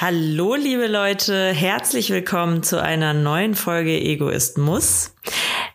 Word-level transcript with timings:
Hallo, 0.00 0.54
liebe 0.54 0.86
Leute, 0.86 1.48
herzlich 1.52 2.10
willkommen 2.10 2.62
zu 2.62 2.80
einer 2.80 3.14
neuen 3.14 3.56
Folge 3.56 3.98
Egoist 3.98 4.56
muss. 4.56 5.16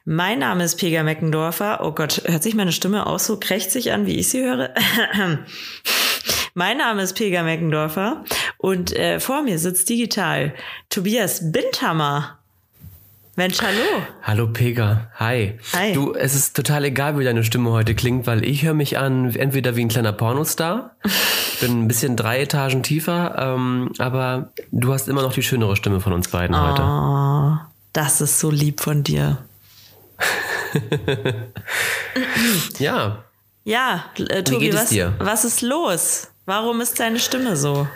Mein 0.06 0.40
Name 0.40 0.64
ist 0.64 0.78
Pega 0.78 1.04
Meckendorfer. 1.04 1.82
Oh 1.84 1.92
Gott, 1.92 2.22
hört 2.24 2.42
sich 2.42 2.56
meine 2.56 2.72
Stimme 2.72 3.06
auch 3.06 3.20
so 3.20 3.38
krächzig 3.38 3.92
an, 3.92 4.06
wie 4.06 4.18
ich 4.18 4.30
sie 4.30 4.42
höre? 4.46 4.74
mein 6.54 6.78
Name 6.78 7.02
ist 7.02 7.16
Pega 7.16 7.44
Meckendorfer 7.44 8.24
und 8.60 8.96
äh, 8.96 9.20
vor 9.20 9.42
mir 9.42 9.60
sitzt 9.60 9.90
digital 9.90 10.54
Tobias 10.88 11.52
Bindhammer. 11.52 12.40
Mensch, 13.36 13.60
hallo. 13.64 14.04
Hallo 14.22 14.48
Pega, 14.48 15.10
hi. 15.20 15.58
Hi. 15.74 15.94
Du, 15.94 16.14
es 16.14 16.36
ist 16.36 16.56
total 16.56 16.86
egal, 16.86 17.18
wie 17.18 17.24
deine 17.24 17.44
Stimme 17.44 17.72
heute 17.72 17.96
klingt, 17.96 18.28
weil 18.28 18.46
ich 18.46 18.64
höre 18.64 18.76
mich 18.76 19.00
an 19.00 19.34
entweder 19.36 19.76
wie 19.76 19.82
ein 19.82 19.88
kleiner 19.88 20.14
Pornostar, 20.14 20.96
ich 21.04 21.60
bin 21.62 21.84
ein 21.84 21.88
bisschen 21.88 22.16
drei 22.16 22.42
Etagen 22.42 22.84
tiefer, 22.84 23.36
ähm, 23.40 23.92
aber 23.98 24.50
du 24.72 24.94
hast 24.94 25.08
immer 25.08 25.24
noch 25.24 25.34
die 25.34 25.42
schönere 25.42 25.76
Stimme 25.76 26.00
von 26.00 26.14
uns 26.14 26.28
beiden 26.28 26.56
heute. 26.56 26.84
Oh, 26.84 27.58
das 27.94 28.22
ist 28.22 28.40
so 28.40 28.52
lieb 28.52 28.80
von 28.82 29.04
dir. 29.04 29.40
Ja, 32.78 33.24
Ja, 33.64 34.06
äh, 34.18 34.44
Tobi, 34.44 34.66
geht 34.66 34.74
es 34.76 34.82
was, 34.82 34.90
dir? 34.90 35.14
was 35.18 35.46
ist 35.46 35.62
los? 35.62 36.28
Warum 36.46 36.82
ist 36.82 37.00
deine 37.00 37.20
Stimme 37.20 37.56
so? 37.56 37.88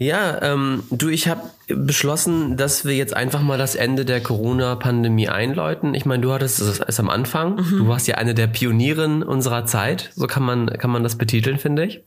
Ja, 0.00 0.40
ähm, 0.40 0.82
du, 0.90 1.10
ich 1.10 1.28
habe 1.28 1.42
beschlossen, 1.68 2.56
dass 2.56 2.86
wir 2.86 2.96
jetzt 2.96 3.14
einfach 3.14 3.42
mal 3.42 3.58
das 3.58 3.74
Ende 3.74 4.06
der 4.06 4.22
Corona-Pandemie 4.22 5.28
einläuten. 5.28 5.92
Ich 5.94 6.06
meine, 6.06 6.22
du 6.22 6.32
hattest 6.32 6.58
es 6.58 6.78
erst 6.78 7.00
am 7.00 7.10
Anfang. 7.10 7.58
Du 7.58 7.86
warst 7.86 8.08
ja 8.08 8.14
eine 8.14 8.32
der 8.32 8.46
Pionieren 8.46 9.22
unserer 9.22 9.66
Zeit. 9.66 10.10
So 10.16 10.26
kann 10.26 10.42
man, 10.42 10.68
kann 10.78 10.90
man 10.90 11.02
das 11.02 11.18
betiteln, 11.18 11.58
finde 11.58 11.84
ich. 11.84 12.00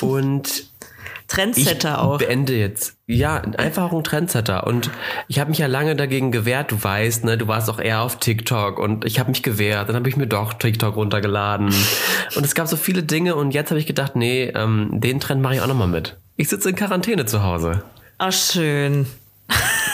Und 0.00 0.64
Trendsetter 1.28 1.92
ich 1.92 1.98
auch. 1.98 2.18
beende 2.18 2.56
jetzt. 2.56 2.96
Ja, 3.06 3.42
einfach 3.42 3.92
auch 3.92 3.92
ein 3.92 4.02
Trendsetter. 4.02 4.66
Und 4.66 4.90
ich 5.28 5.38
habe 5.38 5.50
mich 5.50 5.58
ja 5.60 5.68
lange 5.68 5.94
dagegen 5.94 6.32
gewehrt. 6.32 6.72
Du 6.72 6.82
weißt, 6.82 7.22
ne, 7.22 7.38
du 7.38 7.46
warst 7.46 7.70
auch 7.70 7.78
eher 7.78 8.02
auf 8.02 8.18
TikTok 8.18 8.80
und 8.80 9.04
ich 9.04 9.20
habe 9.20 9.30
mich 9.30 9.44
gewehrt. 9.44 9.88
Dann 9.88 9.94
habe 9.94 10.08
ich 10.08 10.16
mir 10.16 10.26
doch 10.26 10.52
TikTok 10.54 10.96
runtergeladen. 10.96 11.72
und 12.34 12.44
es 12.44 12.56
gab 12.56 12.66
so 12.66 12.76
viele 12.76 13.04
Dinge 13.04 13.36
und 13.36 13.52
jetzt 13.52 13.70
habe 13.70 13.78
ich 13.78 13.86
gedacht, 13.86 14.16
nee, 14.16 14.50
ähm, 14.52 14.88
den 14.94 15.20
Trend 15.20 15.42
mache 15.42 15.54
ich 15.54 15.60
auch 15.60 15.68
nochmal 15.68 15.86
mit. 15.86 16.16
Ich 16.40 16.48
sitze 16.48 16.70
in 16.70 16.76
Quarantäne 16.76 17.26
zu 17.26 17.42
Hause. 17.42 17.82
Oh, 18.20 18.30
schön. 18.30 19.08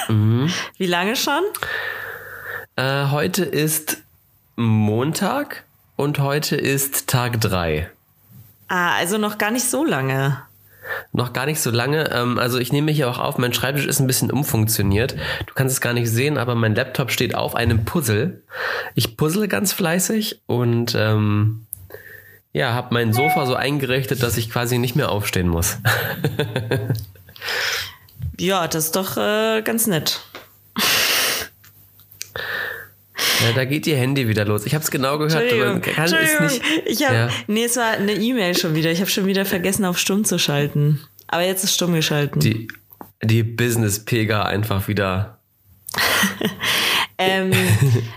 Mhm. 0.09 0.53
Wie 0.77 0.87
lange 0.87 1.17
schon? 1.17 1.41
Äh, 2.77 3.07
heute 3.07 3.47
ist 3.47 4.03
Montag 4.55 5.65
und 5.97 6.19
heute 6.19 6.57
ist 6.57 7.07
Tag 7.07 7.41
drei. 7.41 7.91
Ah, 8.69 8.95
also 8.95 9.17
noch 9.17 9.39
gar 9.39 9.53
nicht 9.53 9.65
so 9.65 9.87
lange. 9.87 10.39
Noch 11.13 11.33
gar 11.33 11.47
nicht 11.47 11.63
so 11.63 11.71
lange. 11.71 12.11
Ähm, 12.11 12.39
also 12.39 12.59
ich 12.59 12.73
nehme 12.73 12.93
hier 12.93 13.09
auch 13.09 13.19
auf, 13.19 13.39
mein 13.39 13.55
Schreibtisch 13.55 13.87
ist 13.87 14.01
ein 14.01 14.07
bisschen 14.07 14.31
umfunktioniert. 14.31 15.17
Du 15.47 15.55
kannst 15.55 15.73
es 15.73 15.81
gar 15.81 15.95
nicht 15.95 16.11
sehen, 16.11 16.37
aber 16.37 16.55
mein 16.55 16.75
Laptop 16.75 17.11
steht 17.11 17.35
auf 17.35 17.55
einem 17.55 17.87
Puzzle. 17.87 18.43
Ich 18.95 19.17
puzzle 19.17 19.49
ganz 19.49 19.73
fleißig 19.73 20.43
und 20.45 20.95
ähm, 20.95 21.64
ja, 22.55 22.73
habe 22.73 22.95
mein 22.95 23.13
Sofa 23.13 23.45
so 23.45 23.55
eingerichtet, 23.55 24.23
dass 24.23 24.39
ich 24.39 24.49
quasi 24.49 24.79
nicht 24.79 24.97
mehr 24.97 25.11
aufstehen 25.11 25.49
muss. 25.49 25.77
Ja, 28.39 28.67
das 28.67 28.87
ist 28.87 28.97
doch 28.97 29.17
äh, 29.17 29.63
ganz 29.63 29.87
nett. 29.87 30.21
ja, 32.37 33.53
da 33.55 33.65
geht 33.65 33.87
ihr 33.87 33.97
Handy 33.97 34.27
wieder 34.29 34.45
los. 34.45 34.67
Ich 34.67 34.75
habe 34.75 34.83
es 34.83 34.91
genau 34.91 35.19
gehört. 35.19 35.35
aber 35.35 35.43
Entschuldigung, 35.45 35.81
kann 35.83 36.05
es 36.07 36.13
Entschuldigung. 36.13 36.47
nicht. 36.47 36.83
Ich 36.87 37.05
habe, 37.07 37.15
Ja. 37.15 37.29
nee, 37.47 37.65
es 37.65 37.77
war 37.77 37.93
eine 37.93 38.13
E-Mail 38.13 38.57
schon 38.59 38.75
wieder. 38.75 38.91
Ich 38.91 39.01
habe 39.01 39.11
schon 39.11 39.27
wieder 39.27 39.45
vergessen, 39.45 39.85
auf 39.85 39.99
stumm 39.99 40.25
zu 40.25 40.39
schalten. 40.39 41.01
Aber 41.29 41.43
jetzt 41.45 41.63
ist 41.65 41.75
stumm 41.75 41.95
geschalten. 41.95 42.41
Die, 42.41 42.67
die 43.23 43.43
Business-Pega 43.45 44.43
einfach 44.45 44.89
wieder. 44.89 45.39
ähm, 47.19 47.53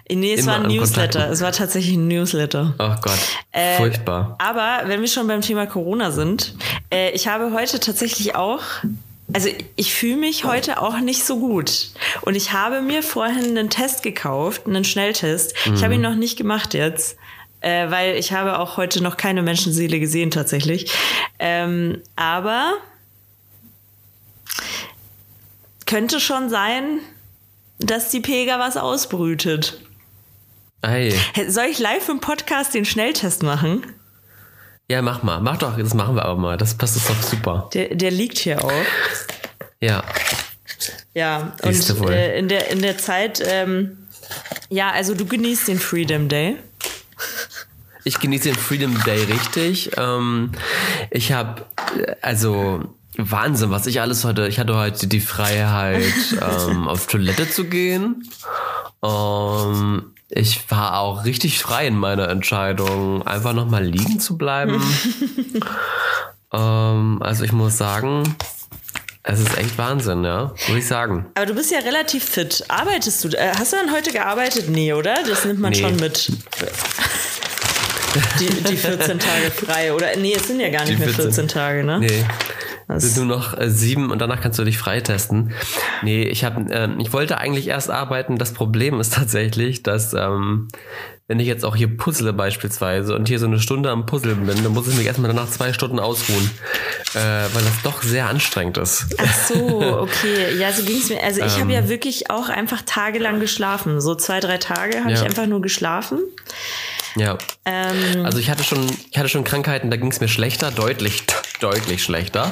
nee, 0.10 0.34
es 0.34 0.46
war 0.46 0.56
ein 0.56 0.64
Newsletter. 0.68 1.20
Kontakten. 1.20 1.34
Es 1.34 1.42
war 1.42 1.52
tatsächlich 1.52 1.96
ein 1.96 2.08
Newsletter. 2.08 2.74
Oh 2.80 2.96
Gott, 3.02 3.20
Äh, 3.52 3.78
furchtbar. 3.78 4.36
Aber 4.40 4.88
wenn 4.88 5.02
wir 5.02 5.08
schon 5.08 5.28
beim 5.28 5.42
Thema 5.42 5.66
Corona 5.68 6.12
sind, 6.12 6.56
äh, 6.92 7.12
ich 7.12 7.28
habe 7.28 7.54
heute 7.54 7.80
tatsächlich 7.80 8.36
auch, 8.36 8.62
also 9.34 9.50
ich 9.76 9.94
fühle 9.94 10.18
mich 10.18 10.46
heute 10.46 10.82
auch 10.82 11.00
nicht 11.00 11.24
so 11.26 11.40
gut. 11.40 11.90
Und 12.22 12.36
ich 12.36 12.54
habe 12.54 12.82
mir 12.82 13.04
vorhin 13.04 13.58
einen 13.58 13.70
Test 13.70 14.04
gekauft, 14.04 14.66
einen 14.66 14.84
Schnelltest. 14.84 15.54
Ich 15.74 15.84
habe 15.84 15.96
ihn 15.96 16.02
noch 16.02 16.16
nicht 16.16 16.38
gemacht 16.38 16.74
jetzt. 16.74 17.18
Äh, 17.60 17.90
weil 17.90 18.18
ich 18.18 18.34
habe 18.34 18.60
auch 18.60 18.78
heute 18.78 19.02
noch 19.02 19.18
keine 19.18 19.42
Menschenseele 19.42 20.00
gesehen 20.00 20.30
tatsächlich. 20.30 20.92
Ähm, 21.40 22.02
aber 22.16 22.74
könnte 25.88 26.20
schon 26.20 26.50
sein, 26.50 27.00
dass 27.80 28.10
die 28.10 28.22
Pega 28.22 28.60
was 28.60 28.78
ausbrütet. 28.78 29.80
Ei. 30.82 31.14
Soll 31.48 31.66
ich 31.66 31.80
live 31.80 32.08
im 32.10 32.20
Podcast 32.20 32.74
den 32.74 32.86
Schnelltest 32.86 33.44
machen? 33.44 33.86
Ja, 34.90 35.02
mach 35.02 35.24
mal. 35.24 35.42
Mach 35.42 35.58
doch, 35.58 35.78
das 35.78 35.94
machen 35.94 36.16
wir 36.16 36.24
aber 36.26 36.40
mal. 36.40 36.58
Das 36.58 36.76
passt 36.76 36.98
doch 37.10 37.22
super. 37.22 37.70
Der, 37.74 37.94
der 37.96 38.12
liegt 38.12 38.38
hier 38.38 38.64
auch. 38.64 38.72
Ja. 39.82 40.04
Ja, 41.14 41.54
Siehste 41.64 41.96
und 41.96 42.10
äh, 42.10 42.38
in, 42.38 42.48
der, 42.48 42.70
in 42.70 42.82
der 42.82 42.98
Zeit, 42.98 43.42
ähm, 43.46 43.98
ja, 44.70 44.92
also 44.92 45.16
du 45.16 45.26
genießt 45.26 45.68
den 45.68 45.80
Freedom 45.80 46.30
Day. 46.30 46.58
Ich 48.04 48.20
genieße 48.20 48.46
den 48.50 48.56
Freedom 48.56 49.04
Day 49.04 49.24
richtig. 49.24 49.92
Ähm, 49.98 50.52
ich 51.10 51.32
habe, 51.32 51.66
also 52.22 52.94
Wahnsinn, 53.18 53.72
was 53.72 53.88
ich 53.88 54.00
alles 54.02 54.24
heute. 54.24 54.48
Ich 54.48 54.60
hatte 54.60 54.76
heute 54.76 55.08
die 55.08 55.20
Freiheit, 55.20 56.04
ähm, 56.70 56.88
auf 56.88 57.08
Toilette 57.08 57.50
zu 57.50 57.66
gehen. 57.66 58.30
Ähm, 59.04 60.14
ich 60.30 60.70
war 60.70 61.00
auch 61.00 61.26
richtig 61.26 61.60
frei 61.60 61.88
in 61.88 61.96
meiner 61.98 62.30
Entscheidung, 62.30 63.26
einfach 63.26 63.54
nochmal 63.54 63.84
liegen 63.84 64.20
zu 64.20 64.38
bleiben. 64.38 64.82
ähm, 66.54 67.18
also 67.22 67.44
ich 67.44 67.52
muss 67.52 67.78
sagen, 67.78 68.36
es 69.24 69.40
ist 69.40 69.58
echt 69.58 69.78
Wahnsinn, 69.78 70.24
ja, 70.24 70.54
muss 70.68 70.78
ich 70.78 70.88
sagen. 70.88 71.26
Aber 71.36 71.46
du 71.46 71.54
bist 71.56 71.72
ja 71.72 71.80
relativ 71.80 72.24
fit. 72.24 72.64
Arbeitest 72.70 73.24
du? 73.24 73.30
Äh, 73.30 73.52
hast 73.58 73.74
du 73.74 73.78
dann 73.78 73.94
heute 73.94 74.12
gearbeitet? 74.12 74.70
Nee, 74.70 74.94
oder? 74.94 75.16
Das 75.28 75.44
nimmt 75.46 75.60
man 75.60 75.72
Nee. 75.74 75.80
schon 75.80 75.96
mit. 75.98 76.32
Die, 78.40 78.46
die 78.64 78.78
14 78.78 79.20
Tage 79.20 79.52
frei. 79.52 79.94
Oder 79.94 80.16
nee, 80.18 80.34
es 80.34 80.48
sind 80.48 80.60
ja 80.60 80.70
gar 80.70 80.82
nicht 80.86 80.94
Die 80.94 80.98
mehr 80.98 81.08
14. 81.10 81.24
14 81.26 81.48
Tage, 81.48 81.84
ne? 81.84 82.00
Nee. 82.00 82.26
Das- 82.88 83.04
sind 83.04 83.28
nur 83.28 83.38
noch 83.38 83.58
äh, 83.58 83.70
sieben 83.70 84.12
und 84.12 84.20
danach 84.20 84.40
kannst 84.42 84.58
du 84.60 84.64
dich 84.64 84.78
freitesten. 84.78 85.52
Nee, 86.04 86.24
ich 86.24 86.44
habe, 86.46 86.66
ähm, 86.72 87.00
ich 87.00 87.12
wollte 87.14 87.38
eigentlich 87.38 87.68
erst 87.68 87.90
arbeiten. 87.92 88.38
Das 88.38 88.54
Problem 88.54 89.00
ist 89.00 89.14
tatsächlich, 89.14 89.84
dass 89.84 90.14
ähm, 90.14 90.70
wenn 91.28 91.42
ich 91.42 91.48
jetzt 91.48 91.66
auch 91.66 91.76
hier 91.76 91.98
puzzle 91.98 92.32
beispielsweise 92.32 93.14
und 93.14 93.28
hier 93.28 93.40
so 93.40 93.46
eine 93.48 93.60
Stunde 93.60 93.90
am 93.92 94.06
Puzzeln 94.06 94.46
bin, 94.46 94.64
dann 94.64 94.72
muss 94.74 94.88
ich 94.88 94.96
mich 94.96 95.06
erstmal 95.06 95.34
danach 95.34 95.50
zwei 95.50 95.74
Stunden 95.74 96.00
ausruhen, 96.00 96.50
äh, 97.16 97.20
weil 97.20 97.64
das 97.64 97.82
doch 97.84 98.02
sehr 98.02 98.30
anstrengend 98.30 98.78
ist. 98.78 99.08
Ach 99.18 99.34
so, 99.50 100.00
okay. 100.04 100.56
Ja, 100.58 100.72
so 100.72 100.84
ging 100.84 100.98
es 100.98 101.10
mir. 101.10 101.22
Also 101.22 101.42
ich 101.42 101.56
Ähm. 101.56 101.64
habe 101.64 101.74
ja 101.74 101.90
wirklich 101.90 102.30
auch 102.30 102.48
einfach 102.48 102.82
tagelang 102.86 103.42
geschlafen. 103.42 104.00
So 104.00 104.16
zwei, 104.16 104.40
drei 104.40 104.58
Tage 104.58 105.00
habe 105.02 105.12
ich 105.12 105.20
Ja. 105.20 105.26
einfach 105.26 105.48
nur 105.48 105.62
geschlafen. 105.62 106.20
Ja. 107.18 107.38
Ähm, 107.66 108.26
Also 108.26 108.40
ich 108.40 108.50
hatte 108.50 108.64
schon, 108.64 108.90
ich 109.12 109.18
hatte 109.18 109.30
schon 109.30 109.44
Krankheiten, 109.44 109.90
da 109.90 109.98
ging 109.98 110.12
es 110.12 110.20
mir 110.20 110.28
schlechter, 110.28 110.72
deutlich, 110.72 111.24
deutlich 111.60 112.04
schlechter. 112.04 112.52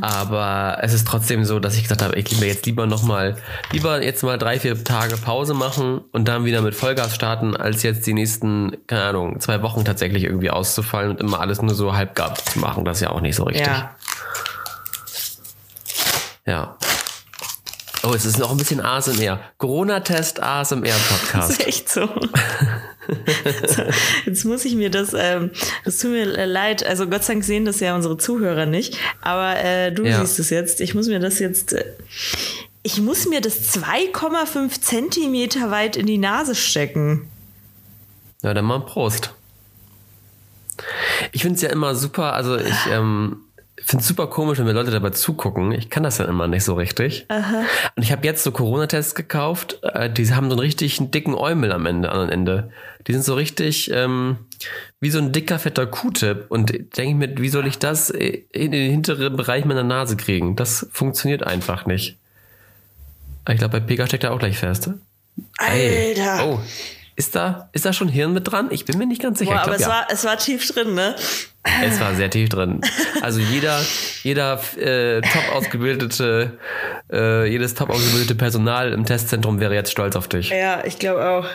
Aber 0.00 0.78
es 0.82 0.92
ist 0.92 1.06
trotzdem 1.06 1.44
so, 1.44 1.58
dass 1.60 1.76
ich 1.76 1.82
gesagt 1.82 2.02
habe, 2.02 2.16
ich 2.16 2.40
will 2.40 2.48
jetzt 2.48 2.66
lieber 2.66 2.86
noch 2.86 3.02
mal, 3.02 3.36
lieber 3.72 4.02
jetzt 4.02 4.22
mal 4.22 4.38
drei, 4.38 4.58
vier 4.58 4.82
Tage 4.82 5.16
Pause 5.16 5.54
machen 5.54 6.00
und 6.12 6.26
dann 6.28 6.44
wieder 6.44 6.60
mit 6.62 6.74
Vollgas 6.74 7.14
starten, 7.14 7.56
als 7.56 7.82
jetzt 7.82 8.06
die 8.06 8.14
nächsten, 8.14 8.76
keine 8.86 9.04
Ahnung, 9.04 9.40
zwei 9.40 9.62
Wochen 9.62 9.84
tatsächlich 9.84 10.24
irgendwie 10.24 10.50
auszufallen 10.50 11.10
und 11.10 11.20
immer 11.20 11.40
alles 11.40 11.62
nur 11.62 11.74
so 11.74 11.94
halbgar 11.94 12.34
zu 12.34 12.58
machen. 12.58 12.84
Das 12.84 12.98
ist 12.98 13.02
ja 13.02 13.10
auch 13.10 13.20
nicht 13.20 13.36
so 13.36 13.44
richtig. 13.44 13.66
ja. 13.66 13.96
ja. 16.46 16.76
Oh, 18.02 18.12
es 18.14 18.24
ist 18.24 18.38
noch 18.38 18.50
ein 18.50 18.56
bisschen 18.56 18.80
ASMR. 18.80 19.40
Corona-Test 19.58 20.38
Das 20.38 20.44
ASMR-Podcast. 20.72 21.50
ist 21.50 21.66
echt 21.66 21.88
so. 21.88 22.06
so. 23.66 23.82
Jetzt 24.24 24.44
muss 24.44 24.64
ich 24.64 24.74
mir 24.74 24.90
das, 24.90 25.12
ähm, 25.14 25.50
das 25.84 25.98
tut 25.98 26.12
mir 26.12 26.46
leid, 26.46 26.84
also 26.86 27.06
Gott 27.08 27.24
sei 27.24 27.34
Dank 27.34 27.44
sehen 27.44 27.64
das 27.66 27.80
ja 27.80 27.94
unsere 27.94 28.16
Zuhörer 28.16 28.66
nicht, 28.66 28.96
aber 29.20 29.56
äh, 29.62 29.92
du 29.92 30.04
Ja. 30.04 30.20
siehst 30.20 30.38
es 30.38 30.50
jetzt. 30.50 30.80
Ich 30.80 30.94
muss 30.94 31.08
mir 31.08 31.20
das 31.20 31.38
jetzt, 31.40 31.72
äh, 31.74 31.84
ich 32.82 33.00
muss 33.00 33.26
mir 33.28 33.40
das 33.42 33.74
2,5 33.74 34.80
Zentimeter 34.80 35.70
weit 35.70 35.96
in 35.96 36.06
die 36.06 36.18
Nase 36.18 36.54
stecken. 36.54 37.28
Ja, 38.42 38.54
dann 38.54 38.64
mal 38.64 38.80
Prost. 38.80 39.34
Ich 41.32 41.42
finde 41.42 41.56
es 41.56 41.62
ja 41.62 41.68
immer 41.68 41.94
super, 41.94 42.32
also 42.32 42.56
ich 42.56 42.86
ähm, 42.90 43.42
finde 43.84 44.02
es 44.02 44.08
super 44.08 44.26
komisch, 44.28 44.58
wenn 44.58 44.66
mir 44.66 44.72
Leute 44.72 44.90
dabei 44.90 45.10
zugucken. 45.10 45.72
Ich 45.72 45.90
kann 45.90 46.02
das 46.02 46.18
ja 46.18 46.24
immer 46.24 46.48
nicht 46.48 46.64
so 46.64 46.74
richtig. 46.74 47.26
Und 47.96 48.02
ich 48.02 48.12
habe 48.12 48.26
jetzt 48.26 48.42
so 48.42 48.52
Corona-Tests 48.52 49.14
gekauft, 49.14 49.78
äh, 49.82 50.10
die 50.10 50.32
haben 50.32 50.48
so 50.48 50.52
einen 50.52 50.60
richtig 50.60 50.98
dicken 51.10 51.34
Eumel 51.34 51.72
am 51.72 51.86
Ende, 51.86 52.12
am 52.12 52.28
Ende. 52.28 52.70
Die 53.06 53.12
sind 53.12 53.24
so 53.24 53.34
richtig, 53.34 53.90
ähm, 53.92 54.38
wie 55.00 55.10
so 55.10 55.18
ein 55.18 55.32
dicker, 55.32 55.58
fetter 55.58 55.86
Q-Tip 55.86 56.46
und 56.48 56.72
denke 56.96 57.14
mir, 57.14 57.38
wie 57.38 57.48
soll 57.48 57.66
ich 57.66 57.78
das 57.78 58.10
in 58.10 58.72
den 58.72 58.90
hinteren 58.90 59.36
Bereich 59.36 59.64
meiner 59.64 59.84
Nase 59.84 60.16
kriegen? 60.16 60.56
Das 60.56 60.86
funktioniert 60.92 61.46
einfach 61.46 61.86
nicht. 61.86 62.16
Ich 63.48 63.58
glaube, 63.58 63.80
bei 63.80 63.86
Pega 63.86 64.06
steckt 64.06 64.24
er 64.24 64.32
auch 64.32 64.38
gleich 64.38 64.58
fest. 64.58 64.90
Alter! 65.58 66.46
Oh, 66.46 66.60
ist 67.20 67.36
da, 67.36 67.68
ist 67.72 67.84
da 67.84 67.92
schon 67.92 68.08
Hirn 68.08 68.32
mit 68.32 68.50
dran? 68.50 68.68
Ich 68.70 68.86
bin 68.86 68.96
mir 68.96 69.06
nicht 69.06 69.20
ganz 69.20 69.38
sicher. 69.38 69.50
Boah, 69.50 69.58
ich 69.58 69.62
glaub, 69.64 69.74
aber 69.74 69.76
es, 69.76 69.82
ja. 69.82 69.88
war, 69.88 70.06
es 70.10 70.24
war 70.24 70.38
tief 70.38 70.66
drin, 70.72 70.94
ne? 70.94 71.14
Es 71.84 72.00
war 72.00 72.14
sehr 72.14 72.30
tief 72.30 72.48
drin. 72.48 72.80
Also 73.20 73.40
jeder, 73.40 73.78
jeder 74.22 74.58
äh, 74.78 75.20
top 75.20 75.54
ausgebildete, 75.54 76.58
äh, 77.12 77.44
jedes 77.44 77.74
top 77.74 77.90
ausgebildete 77.90 78.34
Personal 78.34 78.94
im 78.94 79.04
Testzentrum 79.04 79.60
wäre 79.60 79.74
jetzt 79.74 79.92
stolz 79.92 80.16
auf 80.16 80.28
dich. 80.28 80.48
Ja, 80.48 80.82
ich 80.86 80.98
glaube 80.98 81.28
auch. 81.28 81.46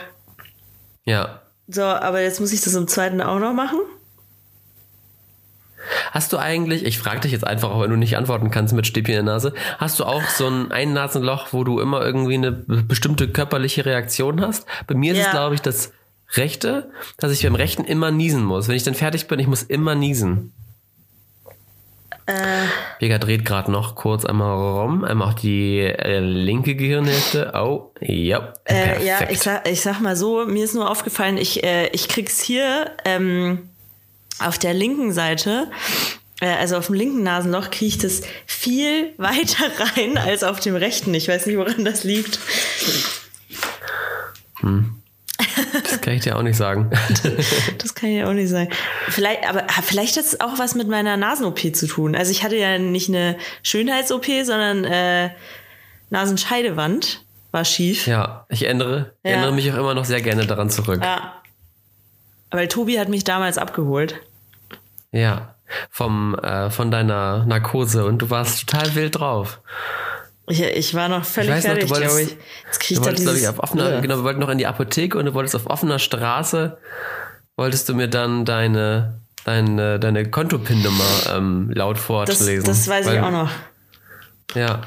Ja. 1.06 1.42
So, 1.68 1.82
aber 1.82 2.22
jetzt 2.22 2.40
muss 2.40 2.54
ich 2.54 2.62
das 2.62 2.76
im 2.76 2.88
zweiten 2.88 3.20
auch 3.20 3.40
noch 3.40 3.54
machen. 3.54 3.80
Hast 6.12 6.34
du 6.34 6.38
eigentlich, 6.38 6.86
ich 6.86 6.98
frage 7.00 7.22
dich 7.22 7.32
jetzt 7.32 7.46
einfach, 7.46 7.70
auch 7.72 7.82
wenn 7.82 7.90
du 7.90 7.98
nicht 7.98 8.18
antworten 8.18 8.52
kannst 8.52 8.74
mit 8.74 8.88
Stäbchen 8.88 9.16
in 9.20 9.26
der 9.26 9.34
Nase, 9.36 9.54
hast 9.78 10.00
du 10.00 10.06
auch 10.06 10.24
so 10.24 10.48
ein 10.48 10.72
Einnasenloch, 10.72 11.48
wo 11.52 11.64
du 11.64 11.80
immer 11.80 12.04
irgendwie 12.06 12.36
eine 12.36 12.52
bestimmte 12.52 13.28
körperliche 13.30 13.86
Reaktion 13.86 14.42
hast? 14.42 14.66
Bei 14.88 14.96
mir 14.96 15.14
ist 15.14 15.20
Ja. 15.20 15.26
es, 15.26 15.32
glaube 15.32 15.56
ich, 15.56 15.62
das 15.62 15.92
rechte, 16.34 16.90
dass 17.18 17.32
ich 17.32 17.44
beim 17.44 17.56
rechten 17.56 17.84
immer 17.86 18.12
niesen 18.12 18.44
muss. 18.44 18.68
Wenn 18.68 18.76
ich 18.76 18.84
dann 18.84 18.96
fertig 18.96 19.28
bin, 19.28 19.40
ich 19.40 19.48
muss 19.48 19.64
immer 19.64 19.96
niesen. 19.96 20.54
Äh, 22.28 22.34
Vega 23.00 23.20
dreht 23.20 23.46
gerade 23.46 23.72
noch 23.72 23.94
kurz 23.94 24.26
einmal 24.26 24.58
rum, 24.82 25.04
einmal 25.04 25.30
auch 25.30 25.34
die 25.36 25.80
äh, 25.82 26.20
linke 26.20 26.76
Gehirnhälfte. 26.76 27.52
Oh, 27.54 27.92
ja, 28.02 28.52
äh, 28.66 29.06
ja, 29.06 29.30
ich 29.30 29.40
sag, 29.40 29.68
ich 29.70 29.82
sag 29.82 30.02
mal 30.02 30.16
so, 30.16 30.44
mir 30.48 30.64
ist 30.64 30.74
nur 30.74 30.90
aufgefallen, 30.90 31.38
ich, 31.38 31.64
äh, 31.64 31.88
ich 31.90 32.08
krieg's 32.08 32.42
hier 32.42 32.90
ähm, 33.06 33.70
auf 34.40 34.58
der 34.60 34.74
linken 34.74 35.12
Seite, 35.14 35.70
äh, 36.42 36.48
also 36.48 36.78
auf 36.78 36.88
dem 36.88 36.96
linken 36.96 37.24
Nasenloch, 37.24 37.70
kriege 37.72 37.86
ich 37.88 37.98
das 37.98 38.22
viel 38.46 39.14
weiter 39.18 39.66
rein 39.96 40.18
als 40.18 40.44
auf 40.44 40.60
dem 40.60 40.76
rechten. 40.76 41.14
Ich 41.14 41.28
weiß 41.28 41.46
nicht, 41.46 41.58
woran 41.58 41.86
das 41.86 42.04
liegt. 42.04 42.40
Das 45.84 46.02
kann 46.02 46.14
ich 46.14 46.24
dir 46.24 46.38
auch 46.38 46.42
nicht 46.42 46.58
sagen. 46.58 46.90
Das 47.78 47.94
kann 47.94 48.10
ja 48.12 48.28
auch 48.28 48.34
nicht 48.34 48.50
sein. 48.50 48.70
Vielleicht, 49.10 49.48
aber 49.48 49.64
ah, 49.68 49.82
vielleicht 49.84 50.18
hat 50.18 50.26
es 50.26 50.40
auch 50.42 50.58
was 50.58 50.76
mit 50.76 50.88
meiner 50.88 51.18
Nasen-OP 51.18 51.76
zu 51.76 51.88
tun. 51.88 52.16
Also 52.16 52.32
ich 52.32 52.44
hatte 52.44 52.56
ja 52.58 52.78
nicht 52.80 53.10
eine 53.10 53.38
Schönheits-OP, 53.64 54.26
sondern 54.44 54.84
äh, 54.86 55.30
Nasenscheidewand 56.10 57.24
war 57.52 57.64
schief. 57.64 58.06
ja, 58.08 58.46
ich 58.50 58.64
erinnere, 58.66 59.14
Ja. 59.24 59.32
erinnere 59.32 59.54
mich 59.54 59.72
auch 59.72 59.78
immer 59.78 59.94
noch 59.94 60.06
sehr 60.06 60.22
gerne 60.22 60.46
daran 60.46 60.70
zurück. 60.70 61.02
Ja. 61.04 61.42
Weil 62.56 62.68
Tobi 62.68 63.00
hat 63.00 63.10
mich 63.10 63.24
damals 63.24 63.58
abgeholt. 63.58 64.16
Ja, 65.12 65.56
vom, 65.90 66.36
äh, 66.36 66.70
von 66.70 66.92
deiner 66.92 67.46
Narkose 67.46 68.06
und 68.06 68.20
du 68.22 68.30
warst 68.30 68.68
total 68.68 68.96
wild 68.96 69.20
drauf. 69.20 69.60
Ich, 70.48 70.62
ich 70.62 70.94
war 70.94 71.10
noch 71.10 71.26
völlig 71.26 71.50
Ich 71.50 71.56
weiß 71.56 71.64
noch, 71.66 71.74
du 71.74 71.88
fertig, 71.88 71.94
glaube 71.98 72.14
wolltest- 72.14 72.32
ich. 72.32 72.38
Jetzt 72.66 72.80
krieg 72.80 72.92
ich 72.92 72.98
Du 73.00 73.04
wolltest, 73.06 73.24
dieses... 73.28 73.42
ich, 73.42 73.48
auf 73.48 73.60
offener, 73.60 74.00
genau, 74.02 74.18
wir 74.18 74.24
wollten 74.24 74.40
noch 74.40 74.50
in 74.50 74.58
die 74.60 74.68
Apotheke 74.68 75.18
und 75.18 75.26
du 75.26 75.34
wolltest 75.34 75.56
auf 75.56 75.66
offener 75.68 75.98
Straße, 76.00 76.78
wolltest 77.58 77.90
du 77.90 77.96
mir 77.96 78.08
dann 78.08 78.46
deine, 78.46 79.20
deine, 79.44 80.00
deine 80.00 80.30
Kontopin-Nummer 80.30 81.04
ähm, 81.36 81.72
laut 81.74 81.98
das, 81.98 82.04
vorlesen. 82.06 82.64
das 82.66 82.88
weiß 82.88 83.08
ich 83.08 83.12
Weil- 83.14 83.24
auch 83.24 83.32
noch. 83.32 83.50
Ja. 84.54 84.82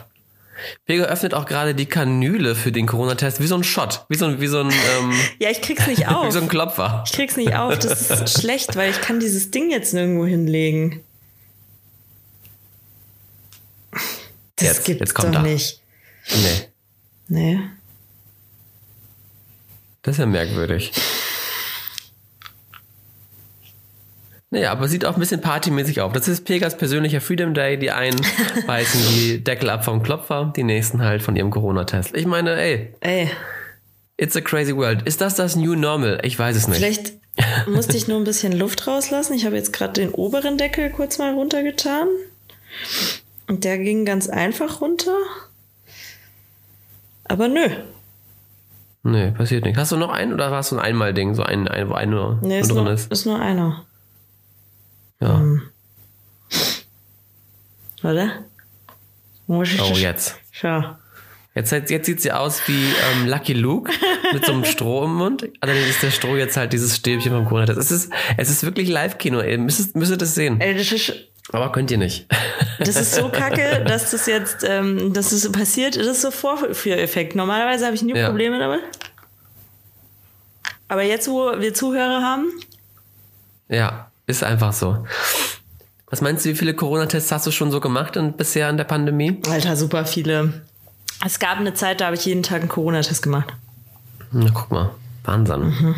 Pega 0.86 1.04
öffnet 1.04 1.34
auch 1.34 1.46
gerade 1.46 1.74
die 1.74 1.86
Kanüle 1.86 2.54
für 2.54 2.72
den 2.72 2.86
Corona-Test, 2.86 3.40
wie 3.40 3.46
so 3.46 3.54
ein 3.56 3.64
Shot, 3.64 4.04
wie 4.08 4.16
so 4.16 4.26
ein, 4.26 4.40
wie 4.40 4.46
so 4.48 4.60
ein, 4.60 4.70
ähm, 4.70 5.12
Ja, 5.38 5.50
ich 5.50 5.60
krieg's 5.62 5.86
nicht 5.86 6.00
wie 6.02 6.06
auf. 6.06 6.32
so 6.32 6.40
ein 6.40 6.48
Klopfer. 6.48 7.04
Ich 7.06 7.12
krieg's 7.12 7.36
nicht 7.36 7.54
auf. 7.54 7.78
Das 7.78 8.10
ist 8.10 8.40
schlecht, 8.40 8.76
weil 8.76 8.90
ich 8.90 9.00
kann 9.00 9.20
dieses 9.20 9.50
Ding 9.50 9.70
jetzt 9.70 9.94
nirgendwo 9.94 10.26
hinlegen. 10.26 11.02
Das 14.56 14.68
Jetzt, 14.68 14.84
gibt's 14.86 15.00
jetzt 15.00 15.14
kommt 15.14 15.34
doch 15.34 15.40
er. 15.44 15.50
nicht. 15.52 15.80
Nee, 16.30 16.68
Nee. 17.28 17.60
das 20.02 20.14
ist 20.14 20.18
ja 20.18 20.26
merkwürdig. 20.26 20.92
Naja, 24.50 24.72
aber 24.72 24.88
sieht 24.88 25.04
auch 25.04 25.14
ein 25.14 25.20
bisschen 25.20 25.42
partymäßig 25.42 26.00
auf. 26.00 26.12
Das 26.14 26.26
ist 26.26 26.44
Pegas 26.46 26.76
persönlicher 26.76 27.20
Freedom 27.20 27.52
Day. 27.52 27.78
Die 27.78 27.90
einen 27.90 28.18
beißen 28.66 29.00
die 29.14 29.44
Deckel 29.44 29.68
ab 29.68 29.84
vom 29.84 30.02
Klopfer, 30.02 30.52
die 30.56 30.62
nächsten 30.62 31.02
halt 31.02 31.22
von 31.22 31.36
ihrem 31.36 31.50
Corona-Test. 31.50 32.14
Ich 32.16 32.24
meine, 32.26 32.58
ey, 32.58 32.94
Ey, 33.00 33.28
it's 34.16 34.36
a 34.36 34.40
crazy 34.40 34.74
world. 34.74 35.02
Ist 35.02 35.20
das 35.20 35.34
das 35.34 35.54
New 35.54 35.74
Normal? 35.74 36.20
Ich 36.22 36.38
weiß 36.38 36.56
es 36.56 36.66
nicht. 36.66 36.78
vielleicht 36.78 37.12
musste 37.68 37.96
ich 37.96 38.08
nur 38.08 38.16
ein 38.18 38.24
bisschen 38.24 38.52
Luft 38.58 38.86
rauslassen. 38.86 39.34
Ich 39.34 39.44
habe 39.44 39.54
jetzt 39.56 39.72
gerade 39.74 39.92
den 39.92 40.10
oberen 40.12 40.56
Deckel 40.56 40.88
kurz 40.90 41.18
mal 41.18 41.34
runtergetan. 41.34 42.08
Und 43.48 43.64
der 43.64 43.76
ging 43.78 44.04
ganz 44.06 44.28
einfach 44.30 44.80
runter. 44.80 45.16
Aber 47.24 47.48
nö. 47.48 47.68
Nee, 49.02 49.30
passiert 49.30 49.64
nichts. 49.64 49.78
Hast 49.78 49.92
du 49.92 49.96
noch 49.96 50.10
einen 50.10 50.32
oder 50.32 50.50
war 50.50 50.60
es 50.60 50.68
so 50.68 50.76
ein 50.76 50.82
Einmal-Ding? 50.82 51.34
So 51.34 51.42
ein, 51.42 51.68
ein 51.68 51.88
wo 51.88 51.94
ein 51.94 52.10
nur 52.10 52.38
Nee, 52.42 52.60
ist 52.60 52.68
drin 52.70 52.84
nur, 52.84 52.92
ist? 52.92 53.12
ist 53.12 53.26
nur 53.26 53.38
einer. 53.38 53.84
Ja. 55.20 55.42
Oder? 58.02 58.44
Oh, 59.48 59.62
jetzt. 59.62 60.36
Schau. 60.52 60.96
Jetzt, 61.54 61.72
jetzt 61.72 62.06
sieht 62.06 62.20
sie 62.20 62.30
aus 62.30 62.60
wie 62.68 62.84
ähm, 63.12 63.26
Lucky 63.26 63.52
Luke 63.52 63.90
mit 64.32 64.44
so 64.44 64.52
einem 64.52 64.64
Stroh 64.64 65.04
im 65.06 65.14
Mund. 65.14 65.48
Allerdings 65.60 65.88
ist 65.88 66.02
der 66.02 66.10
Stroh 66.12 66.36
jetzt 66.36 66.56
halt 66.56 66.72
dieses 66.72 66.94
Stäbchen 66.94 67.32
vom 67.32 67.46
Corona. 67.46 67.64
Es 67.72 67.90
ist, 67.90 68.12
es 68.36 68.48
ist 68.50 68.62
wirklich 68.62 68.88
Live-Kino. 68.88 69.40
Ihr 69.40 69.58
müsstet, 69.58 69.96
müsstet 69.96 70.22
es 70.22 70.36
sehen. 70.36 70.60
Ey, 70.60 70.76
das 70.76 70.92
ist, 70.92 71.12
Aber 71.50 71.72
könnt 71.72 71.90
ihr 71.90 71.98
nicht. 71.98 72.28
Das 72.78 72.94
ist 72.94 73.14
so 73.14 73.28
kacke, 73.30 73.82
dass 73.88 74.12
das 74.12 74.26
jetzt, 74.26 74.62
ähm, 74.62 75.12
dass 75.12 75.30
das 75.30 75.40
so 75.42 75.50
passiert. 75.50 75.96
Das 75.96 76.06
ist 76.06 76.22
so 76.22 76.30
Vorführeffekt. 76.30 77.34
Normalerweise 77.34 77.86
habe 77.86 77.96
ich 77.96 78.02
nie 78.02 78.14
Ja. 78.14 78.28
Probleme 78.28 78.58
damit. 78.60 78.82
Aber 80.86 81.02
jetzt, 81.02 81.26
wo 81.28 81.58
wir 81.58 81.74
Zuhörer 81.74 82.22
haben, 82.22 82.46
Ja, 83.68 84.07
ist 84.28 84.44
einfach 84.44 84.72
so. 84.72 85.04
Was 86.10 86.20
meinst 86.20 86.44
du, 86.44 86.50
wie 86.50 86.54
viele 86.54 86.74
Corona-Tests 86.74 87.32
hast 87.32 87.46
du 87.46 87.50
schon 87.50 87.70
so 87.70 87.80
gemacht 87.80 88.16
in, 88.16 88.34
bisher 88.34 88.70
in 88.70 88.76
der 88.76 88.84
Pandemie? 88.84 89.40
Alter, 89.50 89.76
super 89.76 90.04
viele. 90.06 90.62
Es 91.24 91.38
gab 91.38 91.58
eine 91.58 91.74
Zeit, 91.74 92.00
da 92.00 92.06
habe 92.06 92.16
ich 92.16 92.24
jeden 92.24 92.42
Tag 92.42 92.60
einen 92.60 92.68
Corona-Test 92.68 93.22
gemacht. 93.22 93.48
Na, 94.30 94.48
guck 94.52 94.70
mal. 94.70 94.90
Wahnsinn. 95.24 95.94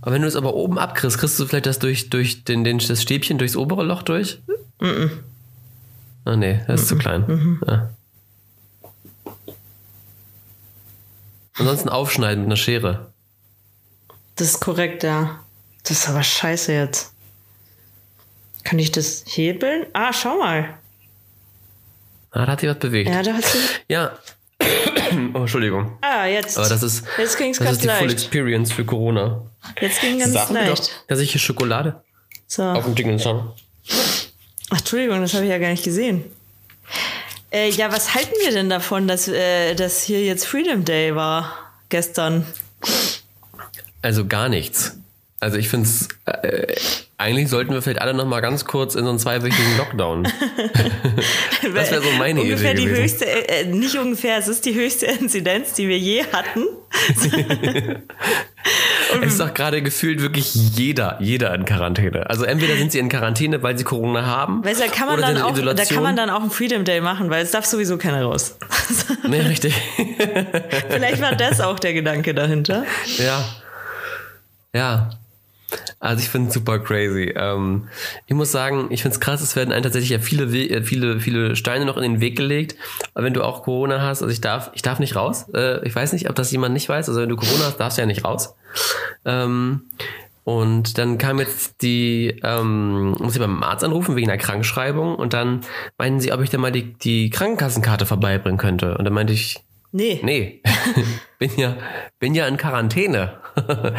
Aber 0.00 0.12
wenn 0.12 0.22
du 0.22 0.28
es 0.28 0.36
aber 0.36 0.54
oben 0.54 0.78
abkriegst, 0.78 1.18
kriegst 1.18 1.38
du 1.38 1.46
vielleicht 1.46 1.66
das 1.66 1.78
durch, 1.78 2.10
durch 2.10 2.44
den, 2.44 2.64
den, 2.64 2.78
das 2.78 3.02
Stäbchen 3.02 3.38
durchs 3.38 3.56
obere 3.56 3.84
Loch 3.84 4.02
durch? 4.02 4.40
Ah, 6.24 6.36
nee, 6.36 6.60
das 6.66 6.82
ist 6.82 6.88
zu 6.88 6.98
klein. 6.98 7.58
Ja. 7.66 7.90
Ansonsten 11.58 11.88
aufschneiden 11.88 12.44
mit 12.44 12.48
einer 12.48 12.56
Schere. 12.56 13.12
Das 14.36 14.48
ist 14.48 14.60
korrekt, 14.60 15.02
ja. 15.02 15.41
Das 15.82 15.92
ist 15.98 16.08
aber 16.08 16.22
scheiße 16.22 16.72
jetzt. 16.72 17.12
Kann 18.64 18.78
ich 18.78 18.92
das 18.92 19.24
hebeln? 19.26 19.86
Ah, 19.92 20.12
schau 20.12 20.38
mal. 20.38 20.78
Ah, 22.30 22.46
da 22.46 22.52
hat 22.52 22.60
sich 22.60 22.70
was 22.70 22.78
bewegt. 22.78 23.10
Ja, 23.10 23.22
da 23.22 23.34
hat 23.34 23.44
sie. 23.44 23.58
Ja. 23.88 24.16
oh, 25.34 25.38
Entschuldigung. 25.38 25.98
Ah, 26.00 26.26
jetzt. 26.26 26.56
Aber 26.56 26.68
das 26.68 26.82
ist, 26.82 27.04
jetzt 27.18 27.36
ging 27.36 27.50
es 27.50 27.58
das 27.58 27.66
ganz 27.66 27.76
ist 27.78 27.84
die 27.84 27.88
Full 27.88 28.06
leicht. 28.06 28.12
Experience 28.12 28.72
für 28.72 28.84
Corona. 28.84 29.42
Jetzt 29.80 30.00
ging 30.00 30.18
ganz 30.18 30.32
Sag 30.32 30.50
mir 30.50 30.60
doch, 30.66 30.78
leicht. 30.78 31.04
dass 31.08 31.18
ich 31.18 31.32
hier 31.32 31.40
Schokolade 31.40 32.02
So. 32.46 32.62
auf 32.62 32.84
dem 32.84 32.94
Ding 32.94 33.18
habe. 33.24 33.54
Ach, 34.70 34.78
Entschuldigung, 34.78 35.20
das 35.20 35.34
habe 35.34 35.44
ich 35.44 35.50
ja 35.50 35.58
gar 35.58 35.68
nicht 35.70 35.84
gesehen. 35.84 36.24
Äh, 37.50 37.68
ja, 37.70 37.92
was 37.92 38.14
halten 38.14 38.32
wir 38.42 38.52
denn 38.52 38.70
davon, 38.70 39.06
dass, 39.08 39.28
äh, 39.28 39.74
dass 39.74 40.02
hier 40.02 40.24
jetzt 40.24 40.46
Freedom 40.46 40.84
Day 40.84 41.14
war 41.14 41.52
gestern? 41.90 42.46
Also 44.00 44.26
gar 44.26 44.48
nichts. 44.48 44.96
Also 45.42 45.56
ich 45.56 45.68
finde 45.68 45.88
es, 45.88 46.08
äh, 46.26 46.72
eigentlich 47.18 47.48
sollten 47.48 47.72
wir 47.72 47.82
vielleicht 47.82 48.00
alle 48.00 48.14
noch 48.14 48.26
mal 48.26 48.38
ganz 48.38 48.64
kurz 48.64 48.94
in 48.94 49.02
so 49.02 49.10
einen 49.10 49.18
zweiwöchigen 49.18 49.76
Lockdown. 49.76 50.22
das 51.74 51.90
wäre 51.90 52.00
so 52.00 52.10
meine 52.16 52.42
ungefähr 52.42 52.70
Idee 52.74 52.82
die 52.82 52.86
gewesen. 52.86 53.02
höchste, 53.02 53.48
äh, 53.48 53.64
nicht 53.64 53.98
ungefähr, 53.98 54.38
es 54.38 54.46
ist 54.46 54.64
die 54.66 54.74
höchste 54.76 55.06
Inzidenz, 55.20 55.72
die 55.72 55.88
wir 55.88 55.98
je 55.98 56.24
hatten. 56.32 56.64
Es 59.20 59.32
ist 59.32 59.40
doch 59.40 59.52
gerade 59.52 59.82
gefühlt 59.82 60.20
wirklich 60.22 60.54
jeder, 60.54 61.18
jeder 61.20 61.52
in 61.56 61.64
Quarantäne. 61.64 62.30
Also 62.30 62.44
entweder 62.44 62.76
sind 62.76 62.92
sie 62.92 63.00
in 63.00 63.08
Quarantäne, 63.08 63.64
weil 63.64 63.76
sie 63.76 63.82
Corona 63.82 64.24
haben. 64.24 64.64
Weißt 64.64 64.80
da 64.80 64.86
kann 64.86 65.08
man 65.08 65.18
oder 65.18 65.34
dann 65.34 65.42
auch, 65.42 65.58
da 65.58 65.84
kann 65.84 66.04
man 66.04 66.14
dann 66.14 66.30
auch 66.30 66.42
einen 66.42 66.52
Freedom 66.52 66.84
Day 66.84 67.00
machen, 67.00 67.30
weil 67.30 67.42
es 67.42 67.50
darf 67.50 67.64
sowieso 67.66 67.98
keiner 67.98 68.22
raus. 68.22 68.56
Nee, 69.26 69.40
richtig. 69.40 69.74
Vielleicht 70.88 71.20
war 71.20 71.34
das 71.34 71.60
auch 71.60 71.80
der 71.80 71.94
Gedanke 71.94 72.32
dahinter. 72.32 72.84
ja. 73.18 73.44
Ja. 74.74 75.10
Also 76.00 76.22
ich 76.22 76.28
finde 76.28 76.48
es 76.48 76.54
super 76.54 76.78
crazy. 76.78 77.32
Ähm, 77.36 77.88
ich 78.26 78.34
muss 78.34 78.52
sagen, 78.52 78.88
ich 78.90 79.02
finde 79.02 79.14
es 79.14 79.20
krass, 79.20 79.40
es 79.40 79.56
werden 79.56 79.72
einem 79.72 79.82
tatsächlich 79.82 80.10
ja 80.10 80.18
viele, 80.18 80.44
äh, 80.44 80.82
viele, 80.82 81.20
viele 81.20 81.56
Steine 81.56 81.84
noch 81.84 81.96
in 81.96 82.02
den 82.02 82.20
Weg 82.20 82.36
gelegt. 82.36 82.76
Aber 83.14 83.24
wenn 83.24 83.34
du 83.34 83.42
auch 83.42 83.62
Corona 83.62 84.00
hast, 84.00 84.22
also 84.22 84.32
ich 84.32 84.40
darf, 84.40 84.70
ich 84.74 84.82
darf 84.82 84.98
nicht 84.98 85.16
raus. 85.16 85.46
Äh, 85.54 85.86
ich 85.86 85.94
weiß 85.94 86.12
nicht, 86.12 86.28
ob 86.28 86.34
das 86.34 86.50
jemand 86.50 86.74
nicht 86.74 86.88
weiß. 86.88 87.08
Also 87.08 87.20
wenn 87.20 87.28
du 87.28 87.36
Corona 87.36 87.66
hast, 87.66 87.78
darfst 87.78 87.98
du 87.98 88.02
ja 88.02 88.06
nicht 88.06 88.24
raus. 88.24 88.54
Ähm, 89.24 89.82
und 90.44 90.98
dann 90.98 91.18
kam 91.18 91.38
jetzt 91.38 91.82
die, 91.82 92.40
ähm, 92.42 93.12
muss 93.12 93.34
ich 93.34 93.40
beim 93.40 93.62
Arzt 93.62 93.84
anrufen 93.84 94.16
wegen 94.16 94.28
einer 94.28 94.42
Krankschreibung 94.42 95.14
und 95.14 95.34
dann 95.34 95.60
meinten 95.98 96.18
sie, 96.18 96.32
ob 96.32 96.40
ich 96.40 96.50
dann 96.50 96.60
mal 96.60 96.72
die, 96.72 96.94
die 96.94 97.30
Krankenkassenkarte 97.30 98.06
vorbeibringen 98.06 98.58
könnte. 98.58 98.98
Und 98.98 99.04
dann 99.04 99.14
meinte 99.14 99.32
ich, 99.32 99.60
Nee. 99.92 100.20
Nee, 100.22 100.62
bin 101.38 101.50
ja, 101.56 101.76
bin 102.18 102.34
ja 102.34 102.46
in 102.46 102.56
Quarantäne. 102.56 103.34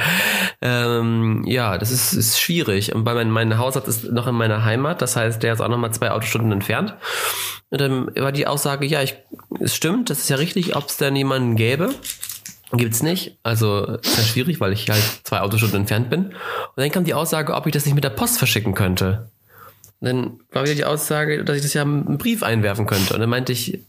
ähm, 0.62 1.44
ja, 1.46 1.78
das 1.78 1.92
ist, 1.92 2.14
ist 2.14 2.40
schwierig. 2.40 2.96
Und 2.96 3.04
bei 3.04 3.14
mein, 3.14 3.30
mein 3.30 3.60
Hausarzt 3.60 3.88
ist 3.88 4.12
noch 4.12 4.26
in 4.26 4.34
meiner 4.34 4.66
Heimat, 4.66 5.04
das 5.04 5.16
heißt, 5.16 5.44
der 5.44 5.54
ist 5.54 5.62
auch 5.62 5.70
nochmal 5.70 5.94
zwei 5.94 6.10
Autostunden 6.10 6.52
entfernt. 6.52 6.96
Und 7.70 7.80
dann 7.80 8.16
war 8.16 8.32
die 8.32 8.48
Aussage, 8.48 8.88
ja, 8.88 9.04
ich, 9.04 9.16
es 9.60 9.76
stimmt, 9.76 10.10
das 10.10 10.20
ist 10.20 10.30
ja 10.30 10.38
richtig, 10.38 10.76
ob 10.76 10.88
es 10.90 10.98
denn 10.98 11.16
jemanden 11.16 11.56
gäbe. 11.56 11.94
Gibt's 12.72 13.04
nicht. 13.04 13.38
Also 13.44 13.86
ist 14.02 14.18
ja 14.18 14.24
schwierig, 14.24 14.60
weil 14.60 14.74
ich 14.74 14.90
halt 14.90 15.04
zwei 15.24 15.42
Autostunden 15.42 15.82
entfernt 15.82 16.10
bin. 16.10 16.26
Und 16.26 16.34
dann 16.76 16.90
kam 16.90 17.04
die 17.04 17.14
Aussage, 17.14 17.54
ob 17.54 17.68
ich 17.68 17.74
das 17.74 17.86
nicht 17.86 17.94
mit 17.94 18.04
der 18.04 18.10
Post 18.10 18.40
verschicken 18.40 18.74
könnte. 18.74 19.30
Und 20.00 20.08
dann 20.08 20.40
war 20.52 20.64
wieder 20.64 20.74
die 20.74 20.86
Aussage, 20.86 21.44
dass 21.46 21.56
ich 21.56 21.62
das 21.62 21.76
ja 21.76 21.84
einen 21.84 22.18
Brief 22.18 22.42
einwerfen 22.42 22.88
könnte. 22.88 23.14
Und 23.14 23.20
dann 23.20 23.30
meinte 23.30 23.52
ich, 23.52 23.80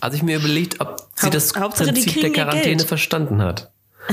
also 0.00 0.16
ich 0.16 0.22
mir 0.22 0.36
überlegt, 0.36 0.80
ob 0.80 1.08
sie 1.14 1.26
Haupt- 1.26 1.34
das 1.34 1.52
die 1.52 1.60
Prinzip 1.60 2.20
der 2.20 2.32
Quarantäne 2.32 2.84
verstanden 2.84 3.42
hat. 3.42 3.70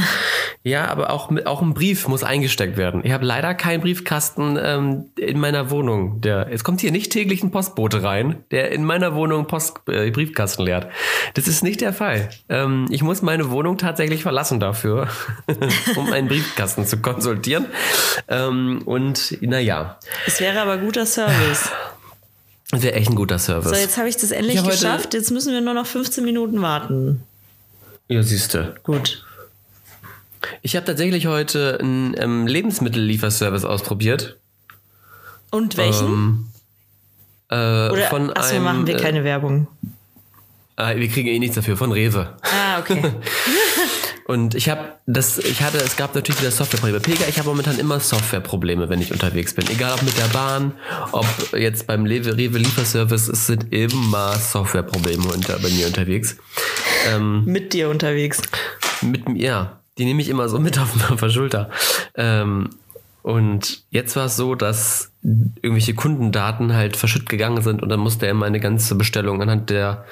Ja, 0.62 0.88
aber 0.90 1.10
auch, 1.12 1.32
auch 1.46 1.62
ein 1.62 1.74
Brief 1.74 2.08
muss 2.10 2.22
eingesteckt 2.24 2.76
werden. 2.76 3.02
Ich 3.06 3.14
habe 3.14 3.26
leider 3.26 3.54
keinen 3.54 3.80
Briefkasten 3.80 4.60
ähm, 4.62 5.06
in 5.18 5.40
meiner 5.40 5.72
Wohnung. 5.72 6.20
Der, 6.20 6.48
es 6.52 6.66
kommt 6.66 6.82
hier 6.82 6.92
nicht 6.92 7.14
täglich 7.14 7.44
ein 7.44 7.52
Postbote 7.52 8.04
rein, 8.04 8.44
der 8.52 8.72
in 8.72 8.84
meiner 8.84 9.16
Wohnung 9.16 9.48
Post, 9.48 9.80
äh, 9.88 10.12
Briefkasten 10.12 10.64
leert. 10.64 10.88
Das 11.34 11.48
ist 11.48 11.64
nicht 11.64 11.80
der 11.80 11.94
Fall. 11.94 12.30
Ähm, 12.50 12.88
ich 12.90 13.04
muss 13.04 13.22
meine 13.22 13.52
Wohnung 13.52 13.78
tatsächlich 13.78 14.22
verlassen 14.22 14.60
dafür, 14.60 15.08
um 15.96 16.12
einen 16.12 16.28
Briefkasten 16.28 16.86
zu 16.86 16.98
konsultieren. 16.98 17.68
Ähm, 18.28 18.82
und 18.86 19.38
naja, 19.42 19.98
Es 20.28 20.42
wäre 20.42 20.60
aber 20.60 20.78
guter 20.78 21.06
Service. 21.06 21.70
das 22.72 22.82
wäre 22.84 22.94
echt 22.96 23.10
ein 23.10 23.16
guter 23.16 23.40
Service. 23.40 23.70
So, 23.70 23.76
jetzt 23.76 23.98
habe 23.98 24.10
ich 24.10 24.18
das 24.18 24.32
endlich 24.32 24.56
Ich 24.58 24.64
geschafft. 24.64 25.14
Jetzt 25.14 25.32
müssen 25.32 25.54
wir 25.54 25.62
nur 25.62 25.74
noch 25.74 25.86
15 25.88 26.24
Minuten 26.24 26.62
warten. 26.62 27.24
ja, 28.08 28.22
siehste. 28.24 28.76
Gut. 28.84 29.26
Ich 30.62 30.76
habe 30.76 30.86
tatsächlich 30.86 31.28
heute 31.28 31.80
einen 31.82 32.16
ähm, 32.18 32.48
Lebensmittellieferservice 32.48 33.66
ausprobiert. 33.66 34.38
Und 35.52 35.78
welchen? 35.78 36.06
Ähm, 36.08 36.46
äh, 37.50 37.90
Oder 37.90 38.08
von 38.10 38.32
achso, 38.32 38.56
einem, 38.56 38.64
machen 38.64 38.88
wir 38.88 38.96
äh, 38.96 39.02
keine 39.02 39.24
Werbung. 39.24 39.68
äh, 40.78 40.96
wir 40.98 41.08
kriegen 41.10 41.28
eh 41.28 41.40
nichts 41.40 41.56
dafür, 41.56 41.76
von 41.76 41.92
Rewe. 41.92 42.38
Ah, 42.44 42.80
okay. 42.80 43.02
Und 44.30 44.54
ich 44.54 44.70
habe 44.70 44.92
das, 45.08 45.40
ich 45.40 45.64
hatte, 45.64 45.80
es 45.80 45.96
gab 45.96 46.14
natürlich 46.14 46.40
wieder 46.40 46.52
Softwareprobleme. 46.52 47.00
Pega, 47.00 47.28
ich 47.28 47.40
habe 47.40 47.50
momentan 47.50 47.80
immer 47.80 48.00
Softwareprobleme, 48.00 48.88
wenn 48.88 49.02
ich 49.02 49.12
unterwegs 49.12 49.56
bin. 49.56 49.68
Egal 49.72 49.94
ob 49.96 50.04
mit 50.04 50.16
der 50.20 50.28
Bahn, 50.28 50.74
ob 51.12 51.26
jetzt 51.58 51.88
beim 51.88 52.06
Rewe, 52.06 52.38
Rewe 52.38 52.60
Lieferservice, 52.60 53.28
es 53.28 53.48
sind 53.48 53.74
immer 53.74 54.36
Softwareprobleme 54.36 55.24
unter, 55.34 55.58
bei 55.58 55.70
mir 55.70 55.88
unterwegs. 55.88 56.38
Ähm, 57.08 57.44
Mit 57.46 57.74
dir 57.74 57.90
unterwegs. 57.90 58.44
mit 59.02 59.28
mir, 59.28 59.44
ja, 59.44 59.80
die 59.98 60.06
nehme 60.06 60.22
ich 60.22 60.30
immer 60.30 60.48
so 60.48 60.60
mit 60.60 60.78
auf, 60.80 61.10
auf 61.10 61.20
der 61.20 61.30
Schulter. 61.30 61.72
Ähm, 62.14 62.70
und 63.24 63.82
jetzt 63.90 64.16
war 64.16 64.28
es 64.28 64.36
so, 64.36 64.54
dass 64.54 65.12
irgendwelche 65.24 65.96
Kundendaten 65.96 66.76
halt 66.76 66.98
verschütt 66.98 67.28
gegangen 67.28 67.64
sind 67.64 67.82
und 67.82 67.90
dann 67.90 68.00
musste 68.00 68.28
er 68.28 68.36
meine 68.36 68.60
ganze 68.60 68.94
Bestellung 68.94 69.42
anhand 69.42 69.72
der 69.72 70.06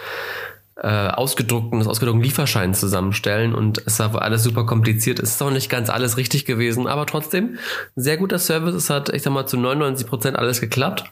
äh, 0.82 0.88
ausgedruckten, 0.88 1.80
des 1.80 1.88
ausgedruckten 1.88 2.24
Lieferscheins 2.24 2.80
zusammenstellen 2.80 3.56
und 3.56 3.82
es 3.86 4.00
war 4.00 4.22
alles 4.22 4.44
super 4.44 4.66
kompliziert. 4.66 5.20
Es 5.20 5.32
ist 5.32 5.42
auch 5.42 5.52
nicht 5.52 5.70
ganz 5.70 5.90
alles 5.90 6.18
richtig 6.18 6.46
gewesen, 6.46 6.88
aber 6.88 7.06
trotzdem 7.06 7.58
sehr 7.96 8.18
guter 8.18 8.40
Service. 8.40 8.76
Es 8.76 8.90
hat, 8.90 9.10
ich 9.10 9.24
sag 9.24 9.34
mal, 9.34 9.48
zu 9.48 9.58
99 9.58 10.08
Prozent 10.08 10.38
alles 10.38 10.62
geklappt. 10.62 11.06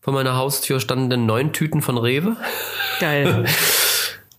Vor 0.00 0.12
meiner 0.12 0.36
Haustür 0.36 0.80
standen 0.80 1.26
neun 1.26 1.52
Tüten 1.52 1.82
von 1.82 1.98
Rewe. 1.98 2.36
Geil. 3.00 3.44